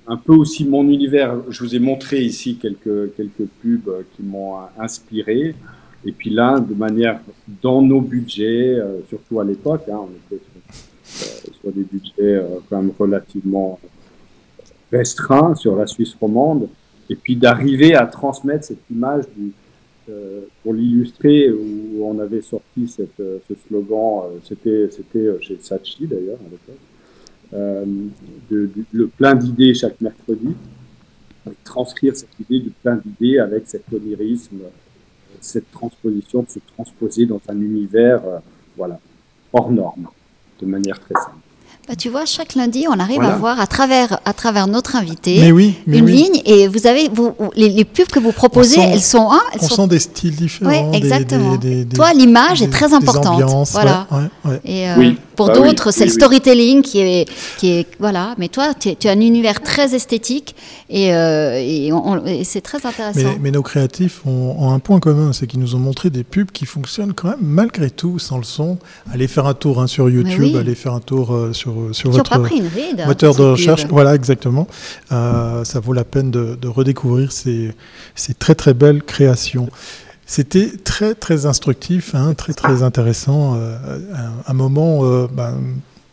un 0.06 0.16
peu 0.16 0.34
aussi 0.34 0.64
mon 0.64 0.88
univers. 0.88 1.36
Je 1.48 1.64
vous 1.64 1.74
ai 1.74 1.78
montré 1.78 2.22
ici 2.22 2.56
quelques 2.56 3.14
quelques 3.16 3.46
pubs 3.60 4.04
qui 4.14 4.22
m'ont 4.22 4.56
inspiré. 4.78 5.54
Et 6.04 6.12
puis 6.12 6.30
là, 6.30 6.58
de 6.58 6.74
manière 6.74 7.20
dans 7.62 7.80
nos 7.80 8.00
budgets, 8.00 8.74
euh, 8.74 9.00
surtout 9.08 9.38
à 9.38 9.44
l'époque, 9.44 9.84
hein, 9.88 10.00
on 10.00 10.34
était 10.34 10.42
sur, 11.04 11.68
euh, 11.68 11.70
des 11.70 11.84
budgets 11.84 12.44
quand 12.68 12.82
même 12.82 12.92
relativement 12.98 13.78
restreints 14.92 15.54
sur 15.54 15.74
la 15.76 15.86
Suisse 15.86 16.14
romande, 16.20 16.68
et 17.08 17.16
puis 17.16 17.34
d'arriver 17.36 17.94
à 17.94 18.06
transmettre 18.06 18.64
cette 18.64 18.90
image 18.90 19.24
du, 19.36 19.46
euh, 19.46 19.61
pour 20.62 20.74
l'illustrer, 20.74 21.50
où 21.50 22.04
on 22.04 22.18
avait 22.18 22.40
sorti 22.40 22.92
euh, 23.20 23.38
ce 23.48 23.54
slogan, 23.66 24.24
euh, 24.24 24.38
c'était, 24.42 24.88
chez 25.40 25.58
Sachi 25.60 26.06
d'ailleurs 26.06 26.38
le 27.52 29.06
plein 29.08 29.34
d'idées 29.34 29.74
chaque 29.74 30.00
mercredi, 30.00 30.54
transcrire 31.64 32.16
cette 32.16 32.38
idée 32.40 32.60
de 32.60 32.70
plein 32.82 33.00
d'idées 33.04 33.38
avec 33.38 33.64
cet 33.66 33.92
onirisme, 33.92 34.60
cette 35.40 35.70
transposition, 35.70 36.42
de 36.42 36.48
se 36.48 36.60
transposer 36.74 37.26
dans 37.26 37.40
un 37.48 37.60
univers 37.60 38.22
voilà, 38.76 38.98
hors 39.52 39.70
norme, 39.70 40.08
de 40.60 40.66
manière 40.66 40.98
très 40.98 41.14
simple. 41.14 41.51
Bah, 41.88 41.96
tu 41.96 42.08
vois, 42.08 42.26
chaque 42.26 42.54
lundi, 42.54 42.86
on 42.88 42.98
arrive 43.00 43.22
à 43.22 43.36
voir 43.36 43.58
à 43.58 43.66
travers, 43.66 44.20
à 44.24 44.32
travers 44.32 44.68
notre 44.68 44.94
invité 44.94 45.48
une 45.86 46.06
ligne. 46.06 46.40
Et 46.44 46.68
vous 46.68 46.86
avez, 46.86 47.08
vous, 47.12 47.34
les, 47.56 47.84
pubs 47.84 48.06
que 48.06 48.20
vous 48.20 48.32
proposez, 48.32 48.80
elles 48.80 49.00
sont. 49.00 49.28
Hein, 49.32 49.40
elles 49.52 49.60
on 49.62 49.68
sent 49.68 49.88
des 49.88 49.98
styles 49.98 50.36
différents. 50.36 50.70
Oui, 50.70 50.96
exactement. 50.96 51.58
Toi, 51.94 52.12
l'image 52.14 52.62
est 52.62 52.70
très 52.70 52.92
importante. 52.94 53.42
voilà. 53.72 54.06
et 54.64 54.88
euh, 54.88 55.12
pour 55.36 55.48
bah 55.48 55.54
d'autres, 55.54 55.90
c'est 55.90 56.04
le 56.04 56.10
storytelling 56.10 56.82
qui 56.82 57.00
est, 57.00 57.28
qui 57.58 57.70
est. 57.70 57.86
Voilà. 57.98 58.34
Mais 58.38 58.48
toi, 58.48 58.74
tu, 58.74 58.90
as 58.90 59.10
un 59.10 59.20
univers 59.20 59.60
très 59.62 59.94
esthétique 59.94 60.54
et, 60.90 61.14
euh, 61.14 61.54
et, 61.56 62.44
c'est 62.44 62.60
très 62.60 62.86
intéressant. 62.86 63.36
Mais, 63.40 63.50
nos 63.50 63.62
créatifs 63.62 64.24
ont, 64.26 64.72
un 64.72 64.78
point 64.78 65.00
commun 65.00 65.32
c'est 65.32 65.46
qu'ils 65.46 65.60
nous 65.60 65.74
ont 65.74 65.78
montré 65.78 66.10
des 66.10 66.24
pubs 66.24 66.50
qui 66.50 66.66
fonctionnent 66.66 67.12
quand 67.12 67.28
même 67.28 67.38
malgré 67.42 67.90
tout 67.90 68.18
sans 68.18 68.38
le 68.38 68.44
son. 68.44 68.78
Allez 69.12 69.28
faire 69.28 69.46
un 69.46 69.54
tour 69.54 69.80
hein, 69.80 69.86
sur 69.86 70.08
YouTube, 70.08 70.56
allez 70.56 70.74
faire 70.74 70.94
un 70.94 71.00
tour 71.00 71.34
euh, 71.34 71.52
sur 71.52 71.72
sur, 71.92 72.10
votre 72.10 72.38
moteur 73.06 73.34
de 73.34 73.42
recherche. 73.42 73.86
Voilà, 73.88 74.14
exactement. 74.14 74.66
Euh, 75.10 75.64
ça 75.64 75.80
vaut 75.80 75.92
la 75.92 76.04
peine 76.04 76.30
de, 76.30 76.68
redécouvrir 76.68 77.32
ces, 77.32 77.74
très 78.38 78.54
très 78.54 78.74
belles 78.74 79.02
créations. 79.02 79.68
C'était 80.26 80.70
très 80.84 81.14
très 81.14 81.46
instructif, 81.46 82.14
hein, 82.14 82.34
très 82.34 82.54
très 82.54 82.82
intéressant, 82.82 83.56
euh, 83.56 83.76
un, 84.46 84.54
moment 84.54 85.04
euh, 85.04 85.26
ben, 85.30 85.58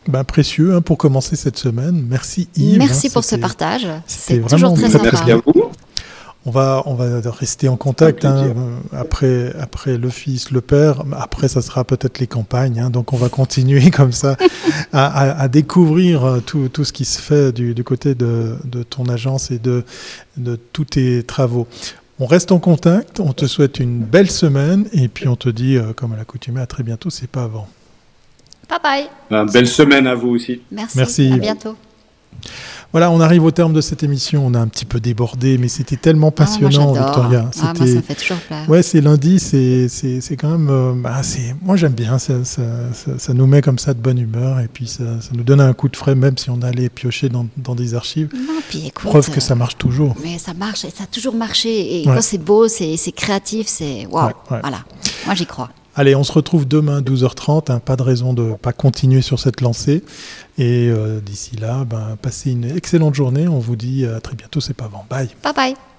ben, 0.08 0.24
précieux 0.24 0.74
hein, 0.74 0.80
pour 0.80 0.98
commencer 0.98 1.36
cette 1.36 1.56
semaine. 1.56 2.04
Merci 2.08 2.48
Yves. 2.56 2.78
Merci 2.78 3.06
hein, 3.06 3.10
pour 3.12 3.24
ce 3.24 3.36
partage. 3.36 3.86
C'est 4.06 4.40
toujours 4.40 4.74
très, 4.74 4.90
sympa. 4.90 5.10
Merci 5.12 5.30
à 5.30 5.36
vous. 5.36 5.70
On 6.46 6.50
va, 6.50 6.82
on 6.86 6.94
va 6.94 7.20
rester 7.30 7.68
en 7.68 7.76
contact 7.76 8.24
hein, 8.24 8.54
après, 8.92 9.52
après 9.60 9.98
le 9.98 10.08
fils, 10.08 10.50
le 10.50 10.62
père. 10.62 11.02
Après, 11.12 11.48
ça 11.48 11.60
sera 11.60 11.84
peut-être 11.84 12.18
les 12.18 12.26
campagnes. 12.26 12.80
Hein, 12.80 12.88
donc, 12.88 13.12
on 13.12 13.18
va 13.18 13.28
continuer 13.28 13.90
comme 13.92 14.12
ça 14.12 14.36
à, 14.92 15.48
découvrir 15.48 16.24
euh, 16.24 16.40
tout, 16.40 16.70
tout, 16.70 16.84
ce 16.84 16.94
qui 16.94 17.04
se 17.04 17.20
fait 17.20 17.52
du, 17.52 17.74
du 17.74 17.84
côté 17.84 18.14
de, 18.14 18.56
de, 18.64 18.82
ton 18.82 19.04
agence 19.10 19.50
et 19.50 19.58
de, 19.58 19.84
de 20.38 20.56
tous 20.56 20.86
tes 20.86 21.22
travaux. 21.24 21.66
On 22.22 22.26
reste 22.26 22.52
en 22.52 22.58
contact. 22.58 23.18
On 23.18 23.32
te 23.32 23.46
souhaite 23.46 23.80
une 23.80 24.00
belle 24.00 24.30
semaine 24.30 24.86
et 24.92 25.08
puis 25.08 25.26
on 25.26 25.36
te 25.36 25.48
dit, 25.48 25.76
euh, 25.76 25.94
comme 25.94 26.12
à 26.12 26.16
l'accoutumée, 26.16 26.60
à 26.60 26.66
très 26.66 26.82
bientôt. 26.82 27.08
C'est 27.08 27.30
pas 27.30 27.44
avant. 27.44 27.66
Bye 28.68 28.78
bye. 28.82 29.06
Une 29.30 29.50
belle 29.50 29.66
semaine 29.66 30.06
à 30.06 30.14
vous 30.14 30.28
aussi. 30.28 30.60
Merci. 30.70 30.98
Merci. 30.98 31.32
À 31.32 31.38
bientôt. 31.38 31.76
Voilà, 32.92 33.12
on 33.12 33.20
arrive 33.20 33.44
au 33.44 33.52
terme 33.52 33.72
de 33.72 33.80
cette 33.80 34.02
émission. 34.02 34.44
On 34.44 34.54
a 34.54 34.58
un 34.58 34.66
petit 34.66 34.84
peu 34.84 34.98
débordé, 34.98 35.58
mais 35.58 35.68
c'était 35.68 35.96
tellement 35.96 36.28
ah, 36.28 36.32
passionnant, 36.32 36.92
Victoria. 36.92 37.50
Ah, 37.62 37.72
moi, 37.74 37.86
ça 37.86 38.02
fait 38.02 38.14
toujours 38.14 38.38
plaisir. 38.38 38.68
Ouais, 38.68 38.82
c'est 38.82 39.00
lundi, 39.00 39.38
c'est, 39.38 40.36
quand 40.36 40.50
même. 40.50 40.68
Euh, 40.70 40.92
bah, 40.96 41.20
moi, 41.62 41.76
j'aime 41.76 41.92
bien. 41.92 42.18
Ça, 42.18 42.44
ça, 42.44 42.62
ça, 43.18 43.32
nous 43.32 43.46
met 43.46 43.62
comme 43.62 43.78
ça 43.78 43.94
de 43.94 44.00
bonne 44.00 44.18
humeur 44.18 44.58
et 44.58 44.66
puis 44.66 44.88
ça, 44.88 45.04
nous 45.32 45.44
donne 45.44 45.60
un 45.60 45.72
coup 45.72 45.88
de 45.88 45.96
frais, 45.96 46.16
même 46.16 46.36
si 46.36 46.50
on 46.50 46.62
allait 46.62 46.88
piocher 46.88 47.28
dans, 47.28 47.46
dans 47.56 47.76
des 47.76 47.94
archives. 47.94 48.30
Non, 48.34 48.60
puis 48.68 48.88
écoute, 48.88 49.08
Preuve 49.08 49.30
que 49.30 49.40
ça 49.40 49.54
marche 49.54 49.76
toujours. 49.78 50.16
Mais 50.22 50.38
ça 50.38 50.54
marche, 50.54 50.80
ça 50.80 51.04
a 51.04 51.06
toujours 51.06 51.34
marché. 51.34 52.00
Et 52.00 52.04
quand 52.04 52.22
c'est 52.22 52.38
beau, 52.38 52.66
c'est, 52.66 52.96
c'est 52.96 53.12
créatif, 53.12 53.68
c'est. 53.68 54.06
Waouh! 54.06 54.32
Voilà. 54.48 54.80
Moi, 55.26 55.34
j'y 55.36 55.46
crois. 55.46 55.70
Allez, 55.96 56.14
on 56.14 56.24
se 56.24 56.32
retrouve 56.32 56.66
demain 56.68 57.00
12h30. 57.00 57.72
Hein, 57.72 57.80
pas 57.80 57.96
de 57.96 58.02
raison 58.02 58.32
de 58.32 58.52
pas 58.54 58.72
continuer 58.72 59.22
sur 59.22 59.40
cette 59.40 59.60
lancée. 59.60 60.04
Et 60.58 60.88
euh, 60.88 61.20
d'ici 61.20 61.56
là, 61.56 61.84
ben, 61.84 62.16
passez 62.20 62.52
une 62.52 62.64
excellente 62.64 63.14
journée. 63.14 63.48
On 63.48 63.58
vous 63.58 63.76
dit 63.76 64.06
à 64.06 64.20
très 64.20 64.36
bientôt. 64.36 64.60
C'est 64.60 64.74
pas 64.74 64.84
avant. 64.86 65.04
Bye. 65.08 65.28
Bye 65.42 65.54
bye. 65.54 65.89